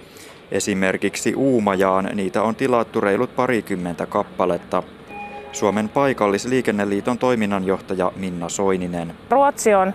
Esimerkiksi 0.51 1.35
Uumajaan 1.35 2.09
niitä 2.13 2.41
on 2.41 2.55
tilattu 2.55 3.01
reilut 3.01 3.35
parikymmentä 3.35 4.05
kappaletta. 4.05 4.83
Suomen 5.51 5.89
paikallisliikenneliiton 5.89 7.17
toiminnanjohtaja 7.17 8.11
Minna 8.15 8.49
Soininen. 8.49 9.13
Ruotsi 9.29 9.73
on 9.73 9.93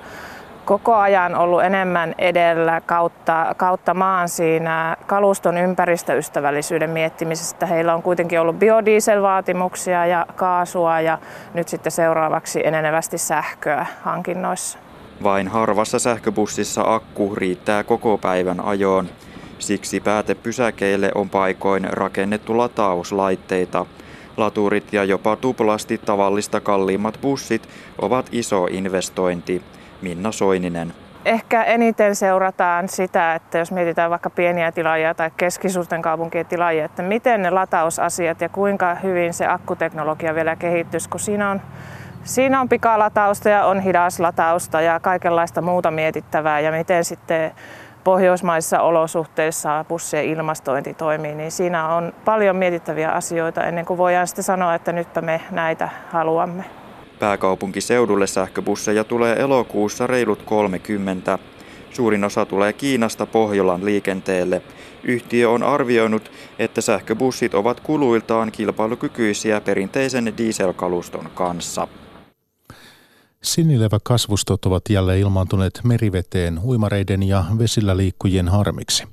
koko 0.64 0.94
ajan 0.94 1.34
ollut 1.34 1.62
enemmän 1.62 2.14
edellä 2.18 2.80
kautta, 2.80 3.54
kautta 3.56 3.94
maan 3.94 4.28
siinä 4.28 4.96
kaluston 5.06 5.58
ympäristöystävällisyyden 5.58 6.90
miettimisessä. 6.90 7.66
Heillä 7.66 7.94
on 7.94 8.02
kuitenkin 8.02 8.40
ollut 8.40 8.58
biodieselvaatimuksia 8.58 10.06
ja 10.06 10.26
kaasua 10.36 11.00
ja 11.00 11.18
nyt 11.54 11.68
sitten 11.68 11.92
seuraavaksi 11.92 12.66
enenevästi 12.66 13.18
sähköä 13.18 13.86
hankinnoissa. 14.02 14.78
Vain 15.22 15.48
harvassa 15.48 15.98
sähköbussissa 15.98 16.82
akku 16.86 17.34
riittää 17.34 17.84
koko 17.84 18.18
päivän 18.18 18.60
ajoon. 18.60 19.08
Siksi 19.58 20.00
päätepysäkeille 20.00 21.10
on 21.14 21.30
paikoin 21.30 21.84
rakennettu 21.92 22.58
latauslaitteita. 22.58 23.86
Laturit 24.36 24.92
ja 24.92 25.04
jopa 25.04 25.36
tuplasti 25.36 25.98
tavallista 25.98 26.60
kalliimmat 26.60 27.18
bussit 27.22 27.68
ovat 27.98 28.28
iso 28.32 28.66
investointi. 28.70 29.62
Minna 30.02 30.32
Soininen. 30.32 30.94
Ehkä 31.24 31.62
eniten 31.62 32.16
seurataan 32.16 32.88
sitä, 32.88 33.34
että 33.34 33.58
jos 33.58 33.72
mietitään 33.72 34.10
vaikka 34.10 34.30
pieniä 34.30 34.72
tilaajia 34.72 35.14
tai 35.14 35.30
keskisuurten 35.36 36.02
kaupunkien 36.02 36.46
tilaajia, 36.46 36.84
että 36.84 37.02
miten 37.02 37.42
ne 37.42 37.50
latausasiat 37.50 38.40
ja 38.40 38.48
kuinka 38.48 38.94
hyvin 38.94 39.34
se 39.34 39.46
akkuteknologia 39.46 40.34
vielä 40.34 40.56
kehittyisi, 40.56 41.08
kun 41.08 41.20
siinä 41.20 41.50
on 41.50 41.60
Siinä 42.30 42.60
on 42.60 42.68
pikalatausta 42.68 43.48
ja 43.48 43.64
on 43.64 43.80
hidaslatausta 43.80 44.80
ja 44.80 45.00
kaikenlaista 45.00 45.62
muuta 45.62 45.90
mietittävää 45.90 46.60
ja 46.60 46.72
miten 46.72 47.04
sitten 47.04 47.52
pohjoismaissa 48.04 48.80
olosuhteissa 48.80 49.84
bussien 49.88 50.24
ilmastointi 50.24 50.94
toimii, 50.94 51.34
niin 51.34 51.50
siinä 51.50 51.94
on 51.94 52.12
paljon 52.24 52.56
mietittäviä 52.56 53.10
asioita 53.10 53.64
ennen 53.64 53.84
kuin 53.86 53.98
voidaan 53.98 54.26
sitten 54.26 54.44
sanoa, 54.44 54.74
että 54.74 54.92
nyt 54.92 55.08
me 55.20 55.40
näitä 55.50 55.88
haluamme. 56.10 56.64
Pääkaupunkiseudulle 57.18 58.26
sähköbusseja 58.26 59.04
tulee 59.04 59.36
elokuussa 59.40 60.06
reilut 60.06 60.42
30. 60.42 61.38
Suurin 61.90 62.24
osa 62.24 62.46
tulee 62.46 62.72
Kiinasta 62.72 63.26
Pohjolan 63.26 63.84
liikenteelle. 63.84 64.62
Yhtiö 65.04 65.50
on 65.50 65.62
arvioinut, 65.62 66.30
että 66.58 66.80
sähköbussit 66.80 67.54
ovat 67.54 67.80
kuluiltaan 67.80 68.52
kilpailukykyisiä 68.52 69.60
perinteisen 69.60 70.32
dieselkaluston 70.38 71.30
kanssa. 71.34 71.88
Sinileväkasvustot 73.42 74.64
ovat 74.64 74.82
jälleen 74.90 75.20
ilmaantuneet 75.20 75.80
meriveteen 75.84 76.58
uimareiden 76.64 77.22
ja 77.22 77.44
vesillä 77.58 77.96
liikkujien 77.96 78.48
harmiksi. 78.48 79.04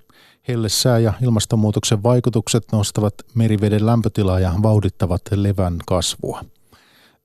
Hellesää 0.47 0.99
ja 0.99 1.13
ilmastonmuutoksen 1.21 2.03
vaikutukset 2.03 2.63
nostavat 2.71 3.13
meriveden 3.33 3.85
lämpötilaa 3.85 4.39
ja 4.39 4.53
vauhdittavat 4.63 5.21
levän 5.35 5.77
kasvua. 5.85 6.41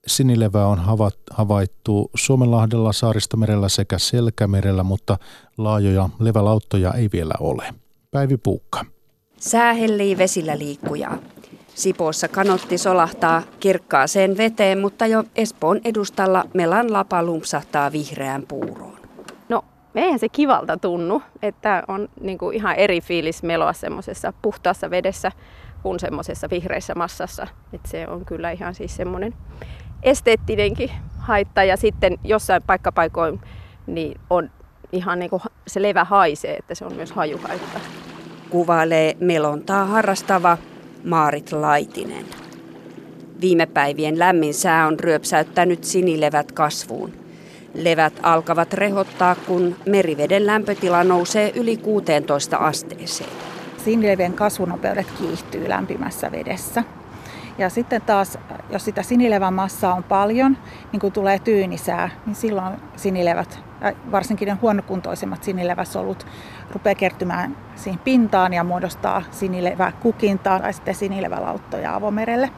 Sinilevää 0.07 0.67
on 0.67 0.79
havaittu 1.31 2.11
Suomenlahdella, 2.15 2.93
Saaristomerellä 2.93 3.69
sekä 3.69 3.99
Selkämerellä, 3.99 4.83
mutta 4.83 5.19
laajoja 5.59 6.09
levälauttoja 6.19 6.93
ei 6.93 7.09
vielä 7.13 7.35
ole. 7.41 7.75
Päivi 8.11 8.37
Puukka. 8.37 8.85
Sää 9.39 9.73
hellii 9.73 10.19
vesillä 10.19 10.59
liikkujaa. 10.59 11.19
Sipoossa 11.75 12.29
kanotti 12.29 12.79
solahtaa 12.79 13.43
kirkkaaseen 13.61 14.37
veteen, 14.37 14.79
mutta 14.79 15.07
jo 15.07 15.25
Espoon 15.37 15.81
edustalla 15.85 16.45
melan 16.55 16.93
lapa 16.93 17.23
lumpsahtaa 17.23 17.93
vihreään 17.93 18.43
puuroon. 18.49 18.99
No, 19.49 19.65
eihän 19.95 20.19
se 20.19 20.29
kivalta 20.29 20.77
tunnu, 20.77 21.23
että 21.43 21.83
on 21.89 22.09
niin 22.21 22.39
kuin 22.39 22.57
ihan 22.57 22.77
eri 22.77 23.01
fiilis 23.01 23.43
meloa 23.43 23.73
semmoisessa 23.73 24.33
puhtaassa 24.43 24.91
vedessä 24.91 25.33
kuin 25.83 26.01
semmoisessa 26.01 26.51
vihreässä 26.51 26.95
massassa. 26.95 27.47
Et 27.73 27.81
se 27.87 28.09
on 28.09 28.25
kyllä 28.25 28.51
ihan 28.51 28.75
siis 28.75 28.97
semmoinen 28.97 29.35
esteettinenkin 30.03 30.91
haitta 31.19 31.65
ja 31.65 31.77
sitten 31.77 32.19
jossain 32.25 32.63
paikkapaikoin 32.63 33.41
niin 33.87 34.21
on 34.31 34.51
ihan 34.93 35.19
niin 35.19 35.31
kuin 35.31 35.43
se 35.67 35.83
levä 35.83 36.05
haisee, 36.05 36.57
että 36.57 36.75
se 36.75 36.85
on 36.85 36.95
myös 36.95 37.13
hajuhaitta. 37.13 37.81
Kuvailee 38.51 39.17
melontaa 39.21 39.85
harrastava 39.85 40.59
Maarit 41.05 41.53
Laitinen. 41.53 42.25
Viime 43.41 43.67
päivien 43.67 44.19
lämmin 44.19 44.55
sää 44.55 44.87
on 44.87 45.01
ryöpsäyttänyt 45.01 45.85
sinilevät 45.85 46.53
kasvuun. 46.53 47.13
Levät 47.75 48.13
alkavat 48.23 48.73
rehottaa, 48.73 49.35
kun 49.35 49.77
meriveden 49.87 50.47
lämpötila 50.47 51.05
nousee 51.05 51.53
yli 51.55 51.77
16 51.77 52.57
asteeseen. 52.57 53.31
Sinilevien 53.85 54.33
kasvunopeudet 54.33 55.07
kiihtyy 55.19 55.69
lämpimässä 55.69 56.33
vedessä. 56.33 56.85
Ja 57.59 57.71
sitten 57.71 58.03
taas, 58.03 58.39
jos 58.71 58.85
sitä 58.85 59.03
sinilevän 59.03 59.55
massaa 59.55 59.95
on 59.95 60.03
paljon, 60.03 60.57
niin 60.93 61.01
kun 61.01 61.13
tulee 61.13 61.39
tyynisää, 61.39 62.11
niin 62.27 62.37
silloin 62.37 62.75
sinilevät, 62.97 63.61
varsinkin 64.13 64.49
ne 64.49 64.57
huonokuntoisemmat 64.63 65.43
sinileväsolut, 65.43 66.27
rupeaa 66.71 66.95
kertymään 66.95 67.57
siihen 67.77 68.01
pintaan 68.01 68.53
ja 68.53 68.65
muodostaa 68.65 69.23
sinileväkukintaa 69.31 70.61
tai 70.61 70.73
sitten 70.73 70.95
sinilevälauttoja 70.95 71.95
avomerelle. 71.95 72.51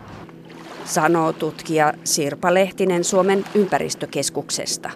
Sanoo 0.85 1.33
tutkija 1.33 1.93
Sirpa 2.05 2.55
Lehtinen 2.55 3.05
Suomen 3.05 3.45
ympäristökeskuksesta. 3.55 4.91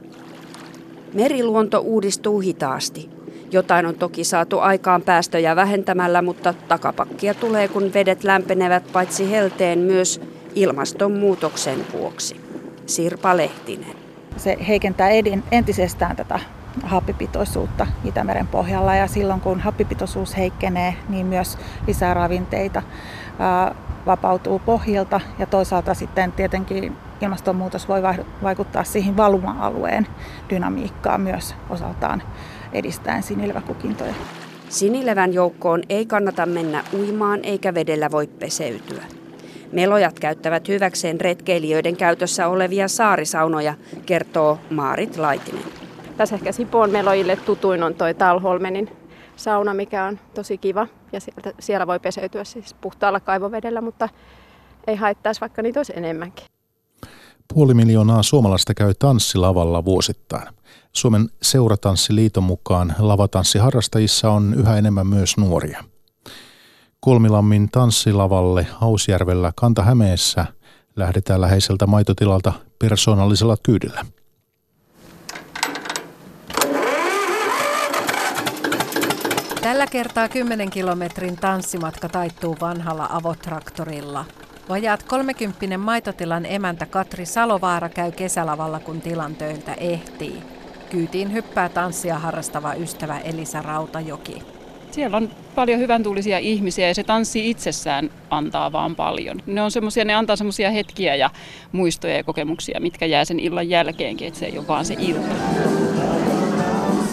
Meriluonto 1.14 1.78
uudistuu 1.78 2.40
hitaasti. 2.40 3.17
Jotain 3.52 3.86
on 3.86 3.94
toki 3.94 4.24
saatu 4.24 4.58
aikaan 4.58 5.02
päästöjä 5.02 5.56
vähentämällä, 5.56 6.22
mutta 6.22 6.54
takapakkia 6.68 7.34
tulee, 7.34 7.68
kun 7.68 7.90
vedet 7.94 8.24
lämpenevät 8.24 8.92
paitsi 8.92 9.30
helteen 9.30 9.78
myös 9.78 10.20
ilmastonmuutoksen 10.54 11.78
vuoksi. 11.92 12.40
Sirpa 12.86 13.36
Lehtinen. 13.36 13.96
Se 14.36 14.56
heikentää 14.68 15.08
entisestään 15.52 16.16
tätä 16.16 16.40
happipitoisuutta 16.82 17.86
Itämeren 18.04 18.46
pohjalla 18.46 18.94
ja 18.94 19.06
silloin 19.06 19.40
kun 19.40 19.60
happipitoisuus 19.60 20.36
heikkenee, 20.36 20.94
niin 21.08 21.26
myös 21.26 21.58
lisää 21.86 22.14
ravinteita 22.14 22.82
vapautuu 24.06 24.58
pohjilta 24.58 25.20
ja 25.38 25.46
toisaalta 25.46 25.94
sitten 25.94 26.32
tietenkin 26.32 26.96
ilmastonmuutos 27.20 27.88
voi 27.88 28.02
vaikuttaa 28.42 28.84
siihen 28.84 29.16
valuma-alueen 29.16 30.06
dynamiikkaan 30.50 31.20
myös 31.20 31.54
osaltaan 31.70 32.22
edistäen 32.72 33.22
sinileväkukintoja. 33.22 34.14
Sinilevän 34.68 35.34
joukkoon 35.34 35.82
ei 35.88 36.06
kannata 36.06 36.46
mennä 36.46 36.84
uimaan 36.98 37.40
eikä 37.42 37.74
vedellä 37.74 38.10
voi 38.10 38.26
peseytyä. 38.26 39.04
Melojat 39.72 40.20
käyttävät 40.20 40.68
hyväkseen 40.68 41.20
retkeilijöiden 41.20 41.96
käytössä 41.96 42.48
olevia 42.48 42.88
saarisaunoja, 42.88 43.74
kertoo 44.06 44.58
Maarit 44.70 45.16
Laitinen. 45.16 45.64
Tässä 46.16 46.34
ehkä 46.34 46.52
Sipoon 46.52 46.90
melojille 46.90 47.36
tutuin 47.36 47.82
on 47.82 47.94
toi 47.94 48.14
Talholmenin 48.14 48.88
sauna, 49.36 49.74
mikä 49.74 50.04
on 50.04 50.18
tosi 50.34 50.58
kiva. 50.58 50.86
Ja 51.12 51.20
sieltä, 51.20 51.52
siellä 51.60 51.86
voi 51.86 52.00
peseytyä 52.00 52.44
siis 52.44 52.74
puhtaalla 52.74 53.20
kaivovedellä, 53.20 53.80
mutta 53.80 54.08
ei 54.86 54.96
haittaisi 54.96 55.40
vaikka 55.40 55.62
niitä 55.62 55.78
olisi 55.78 55.92
enemmänkin. 55.96 56.46
Puoli 57.54 57.74
miljoonaa 57.74 58.22
suomalaista 58.22 58.74
käy 58.74 58.94
tanssilavalla 58.98 59.84
vuosittain. 59.84 60.48
Suomen 60.92 61.28
seuratanssiliiton 61.42 62.42
mukaan 62.44 62.94
lavatanssiharrastajissa 62.98 64.30
on 64.30 64.54
yhä 64.54 64.78
enemmän 64.78 65.06
myös 65.06 65.36
nuoria. 65.36 65.84
Kolmilammin 67.00 67.68
tanssilavalle 67.70 68.66
Hausjärvellä 68.72 69.52
Kanta-Hämeessä 69.56 70.46
lähdetään 70.96 71.40
läheiseltä 71.40 71.86
maitotilalta 71.86 72.52
persoonallisella 72.78 73.56
kyydillä. 73.62 74.06
Tällä 79.62 79.86
kertaa 79.86 80.28
10 80.28 80.70
kilometrin 80.70 81.36
tanssimatka 81.36 82.08
taittuu 82.08 82.56
vanhalla 82.60 83.08
avotraktorilla. 83.10 84.24
Vajaat 84.68 85.02
30 85.02 85.78
maitotilan 85.78 86.46
emäntä 86.46 86.86
Katri 86.86 87.26
Salovaara 87.26 87.88
käy 87.88 88.12
kesälavalla, 88.12 88.80
kun 88.80 89.00
tilan 89.00 89.34
töiltä 89.34 89.74
ehtii. 89.74 90.57
Kyytiin 90.90 91.32
hyppää 91.32 91.68
tanssia 91.68 92.18
harrastava 92.18 92.74
ystävä 92.74 93.18
Elisa 93.18 93.62
Rautajoki. 93.62 94.42
Siellä 94.90 95.16
on 95.16 95.30
paljon 95.54 95.80
hyvän 95.80 96.02
tuulisia 96.02 96.38
ihmisiä 96.38 96.88
ja 96.88 96.94
se 96.94 97.04
tanssi 97.04 97.50
itsessään 97.50 98.10
antaa 98.30 98.72
vaan 98.72 98.96
paljon. 98.96 99.40
Ne 99.46 99.62
on 99.62 99.70
semmosia, 99.70 100.04
ne 100.04 100.14
antaa 100.14 100.36
semmoisia 100.36 100.70
hetkiä 100.70 101.14
ja 101.14 101.30
muistoja 101.72 102.16
ja 102.16 102.24
kokemuksia, 102.24 102.80
mitkä 102.80 103.06
jää 103.06 103.24
sen 103.24 103.40
illan 103.40 103.68
jälkeenkin, 103.68 104.28
että 104.28 104.40
se 104.40 104.46
ei 104.46 104.58
ole 104.58 104.68
vaan 104.68 104.84
se 104.84 104.94
ilta. 104.98 105.34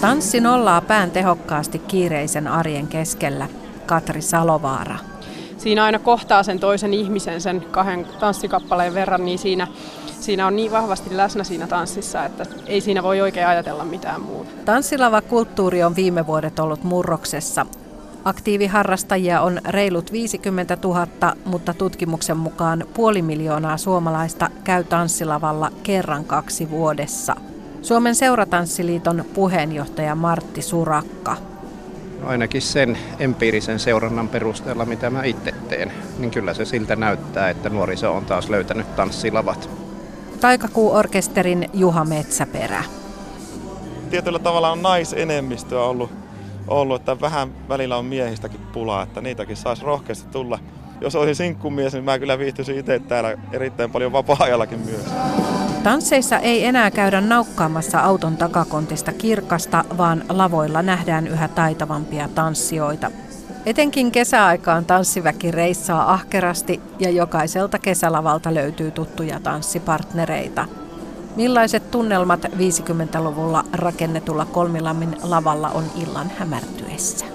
Tanssi 0.01 0.39
nollaa 0.39 0.81
pään 0.81 1.11
tehokkaasti 1.11 1.79
kiireisen 1.79 2.47
arjen 2.47 2.87
keskellä. 2.87 3.47
Katri 3.85 4.21
Salovaara. 4.21 4.95
Siinä 5.57 5.83
aina 5.83 5.99
kohtaa 5.99 6.43
sen 6.43 6.59
toisen 6.59 6.93
ihmisen 6.93 7.41
sen 7.41 7.65
kahden 7.71 8.05
tanssikappaleen 8.19 8.93
verran, 8.93 9.25
niin 9.25 9.39
siinä, 9.39 9.67
siinä 10.25 10.47
on 10.47 10.55
niin 10.55 10.71
vahvasti 10.71 11.17
läsnä 11.17 11.43
siinä 11.43 11.67
tanssissa, 11.67 12.25
että 12.25 12.45
ei 12.65 12.81
siinä 12.81 13.03
voi 13.03 13.21
oikein 13.21 13.47
ajatella 13.47 13.85
mitään 13.85 14.21
muuta. 14.21 14.51
Tanssilava 14.65 15.21
kulttuuri 15.21 15.83
on 15.83 15.95
viime 15.95 16.27
vuodet 16.27 16.59
ollut 16.59 16.83
murroksessa. 16.83 17.65
Aktiiviharrastajia 18.25 19.41
on 19.41 19.61
reilut 19.67 20.11
50 20.11 20.77
000, 20.83 21.07
mutta 21.45 21.73
tutkimuksen 21.73 22.37
mukaan 22.37 22.85
puoli 22.93 23.21
miljoonaa 23.21 23.77
suomalaista 23.77 24.49
käy 24.63 24.83
tanssilavalla 24.83 25.71
kerran 25.83 26.25
kaksi 26.25 26.69
vuodessa. 26.69 27.35
Suomen 27.81 28.15
seuratanssiliiton 28.15 29.25
puheenjohtaja 29.33 30.15
Martti 30.15 30.61
Surakka. 30.61 31.37
Ainakin 32.23 32.61
sen 32.61 32.97
empiirisen 33.19 33.79
seurannan 33.79 34.27
perusteella, 34.27 34.85
mitä 34.85 35.09
mä 35.09 35.23
itse 35.23 35.53
teen, 35.69 35.91
niin 36.19 36.31
kyllä 36.31 36.53
se 36.53 36.65
siltä 36.65 36.95
näyttää, 36.95 37.49
että 37.49 37.69
nuoriso 37.69 38.15
on 38.15 38.25
taas 38.25 38.49
löytänyt 38.49 38.95
tanssilavat. 38.95 39.84
Taikakuu-orkesterin 40.41 41.69
Juha 41.73 42.05
Metsäperä. 42.05 42.83
Tietyllä 44.09 44.39
tavalla 44.39 44.71
on 44.71 44.81
naisenemmistöä 44.81 45.81
ollut, 45.81 46.11
ollut, 46.67 47.01
että 47.01 47.21
vähän 47.21 47.49
välillä 47.69 47.97
on 47.97 48.05
miehistäkin 48.05 48.59
pulaa, 48.73 49.03
että 49.03 49.21
niitäkin 49.21 49.57
saisi 49.57 49.85
rohkeasti 49.85 50.27
tulla. 50.31 50.59
Jos 51.01 51.15
olisin 51.15 51.35
sinkkumies, 51.35 51.93
niin 51.93 52.03
mä 52.03 52.19
kyllä 52.19 52.39
viihtyisin 52.39 52.79
itse 52.79 52.99
täällä 52.99 53.37
erittäin 53.51 53.91
paljon 53.91 54.11
vapaa-ajallakin 54.11 54.79
myös. 54.79 55.05
Tansseissa 55.83 56.39
ei 56.39 56.65
enää 56.65 56.91
käydä 56.91 57.21
naukkaamassa 57.21 57.99
auton 57.99 58.37
takakontista 58.37 59.13
kirkasta, 59.13 59.85
vaan 59.97 60.23
lavoilla 60.29 60.81
nähdään 60.81 61.27
yhä 61.27 61.47
taitavampia 61.47 62.29
tanssijoita. 62.35 63.11
Etenkin 63.65 64.11
kesäaikaan 64.11 64.85
tanssiväki 64.85 65.51
reissaa 65.51 66.13
ahkerasti 66.13 66.81
ja 66.99 67.09
jokaiselta 67.09 67.79
kesälavalta 67.79 68.53
löytyy 68.53 68.91
tuttuja 68.91 69.39
tanssipartnereita. 69.39 70.65
Millaiset 71.35 71.91
tunnelmat 71.91 72.45
50-luvulla 72.45 73.63
rakennetulla 73.73 74.45
kolmilammin 74.45 75.15
lavalla 75.23 75.69
on 75.69 75.83
illan 76.03 76.31
hämärtyessä? 76.37 77.25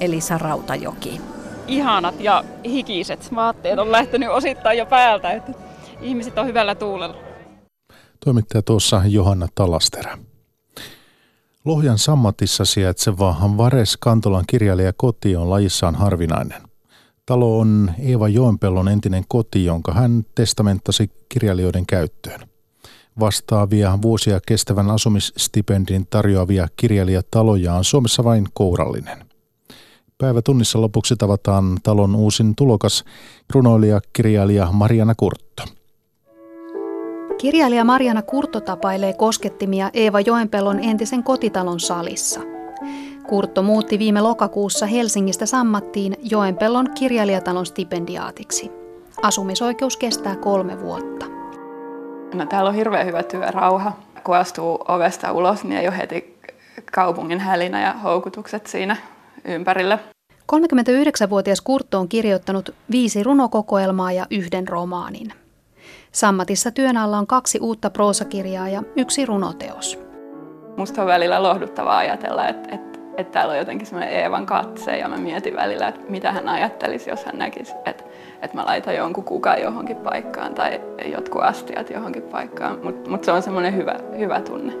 Elisa 0.00 0.38
Rautajoki. 0.38 1.20
Ihanat 1.66 2.20
ja 2.20 2.44
hikiset 2.64 3.34
vaatteet 3.34 3.78
on 3.78 3.92
lähtenyt 3.92 4.28
osittain 4.28 4.78
jo 4.78 4.86
päältä, 4.86 5.30
että 5.30 5.52
ihmiset 6.00 6.38
on 6.38 6.46
hyvällä 6.46 6.74
tuulella. 6.74 7.16
Toimittaja 8.24 8.62
tuossa 8.62 9.02
Johanna 9.06 9.48
Talasterä. 9.54 10.18
Lohjan 11.64 11.98
sammatissa 11.98 12.64
sijaitseva 12.64 13.36
Vares 13.56 13.96
Kantolan 13.96 14.44
koti 14.96 15.36
on 15.36 15.50
lajissaan 15.50 15.94
harvinainen. 15.94 16.62
Talo 17.26 17.58
on 17.58 17.90
Eeva 17.98 18.28
Joenpellon 18.28 18.88
entinen 18.88 19.24
koti, 19.28 19.64
jonka 19.64 19.92
hän 19.92 20.24
testamenttasi 20.34 21.10
kirjailijoiden 21.28 21.86
käyttöön. 21.86 22.40
Vastaavia 23.20 23.98
vuosia 24.02 24.40
kestävän 24.46 24.90
asumisstipendin 24.90 26.06
tarjoavia 26.06 26.68
kirjailijataloja 26.76 27.74
on 27.74 27.84
Suomessa 27.84 28.24
vain 28.24 28.48
kourallinen. 28.54 29.26
Päivätunnissa 30.18 30.80
lopuksi 30.80 31.16
tavataan 31.16 31.78
talon 31.82 32.14
uusin 32.14 32.54
tulokas, 32.56 33.04
runoilija 33.50 34.00
kirjailija 34.12 34.72
Mariana 34.72 35.14
Kurtto. 35.14 35.64
Kirjailija 37.42 37.84
Mariana 37.84 38.22
Kurto 38.22 38.60
tapailee 38.60 39.12
koskettimia 39.12 39.90
Eeva 39.94 40.20
Joenpellon 40.20 40.80
entisen 40.84 41.22
kotitalon 41.22 41.80
salissa. 41.80 42.40
Kurtto 43.28 43.62
muutti 43.62 43.98
viime 43.98 44.20
lokakuussa 44.20 44.86
Helsingistä 44.86 45.46
Sammattiin 45.46 46.16
Joenpellon 46.30 46.90
kirjailijatalon 46.94 47.66
stipendiaatiksi. 47.66 48.70
Asumisoikeus 49.22 49.96
kestää 49.96 50.36
kolme 50.36 50.80
vuotta. 50.80 51.26
No, 52.34 52.46
täällä 52.46 52.70
on 52.70 52.76
hirveän 52.76 53.06
hyvä 53.06 53.22
työrauha. 53.22 53.92
Kun 54.24 54.36
astuu 54.36 54.78
ovesta 54.88 55.32
ulos, 55.32 55.64
niin 55.64 55.80
ei 55.80 55.88
ole 55.88 55.98
heti 55.98 56.38
kaupungin 56.92 57.40
hälinä 57.40 57.82
ja 57.82 57.92
houkutukset 57.92 58.66
siinä 58.66 58.96
ympärillä. 59.44 59.98
39-vuotias 60.52 61.60
Kurtto 61.60 61.98
on 61.98 62.08
kirjoittanut 62.08 62.74
viisi 62.90 63.22
runokokoelmaa 63.22 64.12
ja 64.12 64.26
yhden 64.30 64.68
romaanin. 64.68 65.41
Sammatissa 66.12 66.70
työn 66.70 66.96
alla 66.96 67.18
on 67.18 67.26
kaksi 67.26 67.58
uutta 67.60 67.90
proosakirjaa 67.90 68.68
ja 68.68 68.82
yksi 68.96 69.26
runoteos. 69.26 69.98
Musta 70.76 71.00
on 71.02 71.08
välillä 71.08 71.42
lohduttavaa 71.42 71.96
ajatella, 71.98 72.48
että, 72.48 72.74
että, 72.74 72.98
että 73.16 73.32
täällä 73.32 73.52
on 73.52 73.58
jotenkin 73.58 73.86
semmoinen 73.86 74.14
Eevan 74.14 74.46
katse 74.46 74.98
ja 74.98 75.08
mä 75.08 75.16
mietin 75.16 75.56
välillä, 75.56 75.88
että 75.88 76.00
mitä 76.08 76.32
hän 76.32 76.48
ajattelisi, 76.48 77.10
jos 77.10 77.24
hän 77.24 77.38
näkisi, 77.38 77.72
että, 77.84 78.04
että 78.42 78.56
mä 78.56 78.66
laitan 78.66 78.96
jonkun 78.96 79.24
kukan 79.24 79.62
johonkin 79.62 79.96
paikkaan 79.96 80.54
tai 80.54 80.80
jotkut 81.12 81.42
astiat 81.42 81.90
johonkin 81.90 82.22
paikkaan. 82.22 82.78
Mutta 82.84 83.10
mut 83.10 83.24
se 83.24 83.32
on 83.32 83.42
semmoinen 83.42 83.76
hyvä, 83.76 84.00
hyvä 84.18 84.40
tunne. 84.40 84.72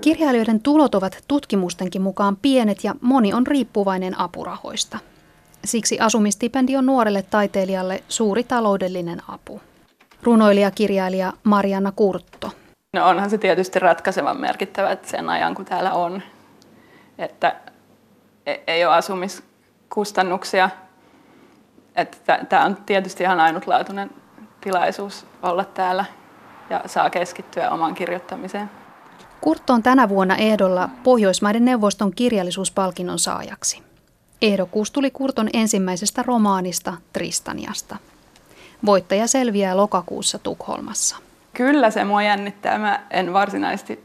Kirjailijoiden 0.00 0.60
tulot 0.60 0.94
ovat 0.94 1.24
tutkimustenkin 1.28 2.02
mukaan 2.02 2.36
pienet 2.36 2.84
ja 2.84 2.94
moni 3.00 3.34
on 3.34 3.46
riippuvainen 3.46 4.20
apurahoista. 4.20 4.98
Siksi 5.64 6.00
asumistipendi 6.00 6.76
on 6.76 6.86
nuorelle 6.86 7.24
taiteilijalle 7.30 8.02
suuri 8.08 8.44
taloudellinen 8.44 9.22
apu. 9.28 9.60
Runoilija-kirjailija 10.26 11.32
Marianna 11.44 11.92
Kurtto. 11.96 12.52
No 12.92 13.08
onhan 13.08 13.30
se 13.30 13.38
tietysti 13.38 13.78
ratkaisevan 13.78 14.40
merkittävä 14.40 14.90
että 14.90 15.08
sen 15.08 15.30
ajan, 15.30 15.54
kun 15.54 15.64
täällä 15.64 15.92
on. 15.92 16.22
Että 17.18 17.56
e- 18.46 18.56
ei 18.66 18.84
ole 18.84 18.94
asumiskustannuksia. 18.94 20.70
Tämä 22.48 22.64
on 22.64 22.76
tietysti 22.76 23.22
ihan 23.22 23.40
ainutlaatuinen 23.40 24.10
tilaisuus 24.60 25.26
olla 25.42 25.64
täällä 25.64 26.04
ja 26.70 26.80
saa 26.86 27.10
keskittyä 27.10 27.70
omaan 27.70 27.94
kirjoittamiseen. 27.94 28.70
Kurtto 29.40 29.72
on 29.72 29.82
tänä 29.82 30.08
vuonna 30.08 30.36
ehdolla 30.36 30.88
Pohjoismaiden 31.02 31.64
neuvoston 31.64 32.12
kirjallisuuspalkinnon 32.14 33.18
saajaksi. 33.18 33.82
Ehdokkuus 34.42 34.90
tuli 34.90 35.10
Kurton 35.10 35.48
ensimmäisestä 35.52 36.22
romaanista 36.22 36.94
Tristaniasta. 37.12 37.96
Voittaja 38.86 39.26
selviää 39.26 39.76
lokakuussa 39.76 40.38
Tukholmassa. 40.38 41.16
Kyllä 41.52 41.90
se 41.90 42.04
mua 42.04 42.22
jännittää. 42.22 42.78
Mä 42.78 43.06
en 43.10 43.32
varsinaisesti 43.32 44.04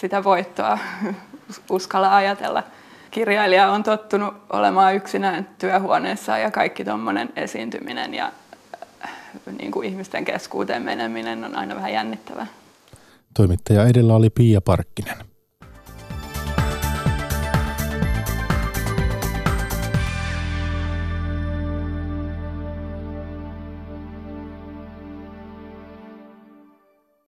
sitä 0.00 0.24
voittoa 0.24 0.78
uskalla 1.70 2.16
ajatella. 2.16 2.62
Kirjailija 3.10 3.70
on 3.70 3.82
tottunut 3.82 4.34
olemaan 4.50 4.94
yksinään 4.94 5.48
työhuoneessa 5.58 6.38
ja 6.38 6.50
kaikki 6.50 6.84
tuommoinen 6.84 7.28
esiintyminen 7.36 8.14
ja 8.14 8.32
äh, 9.04 9.10
niin 9.58 9.70
kuin 9.70 9.88
ihmisten 9.88 10.24
keskuuteen 10.24 10.82
meneminen 10.82 11.44
on 11.44 11.56
aina 11.56 11.74
vähän 11.74 11.92
jännittävää. 11.92 12.46
Toimittaja 13.34 13.86
edellä 13.86 14.14
oli 14.14 14.30
Pia 14.30 14.60
Parkkinen. 14.60 15.16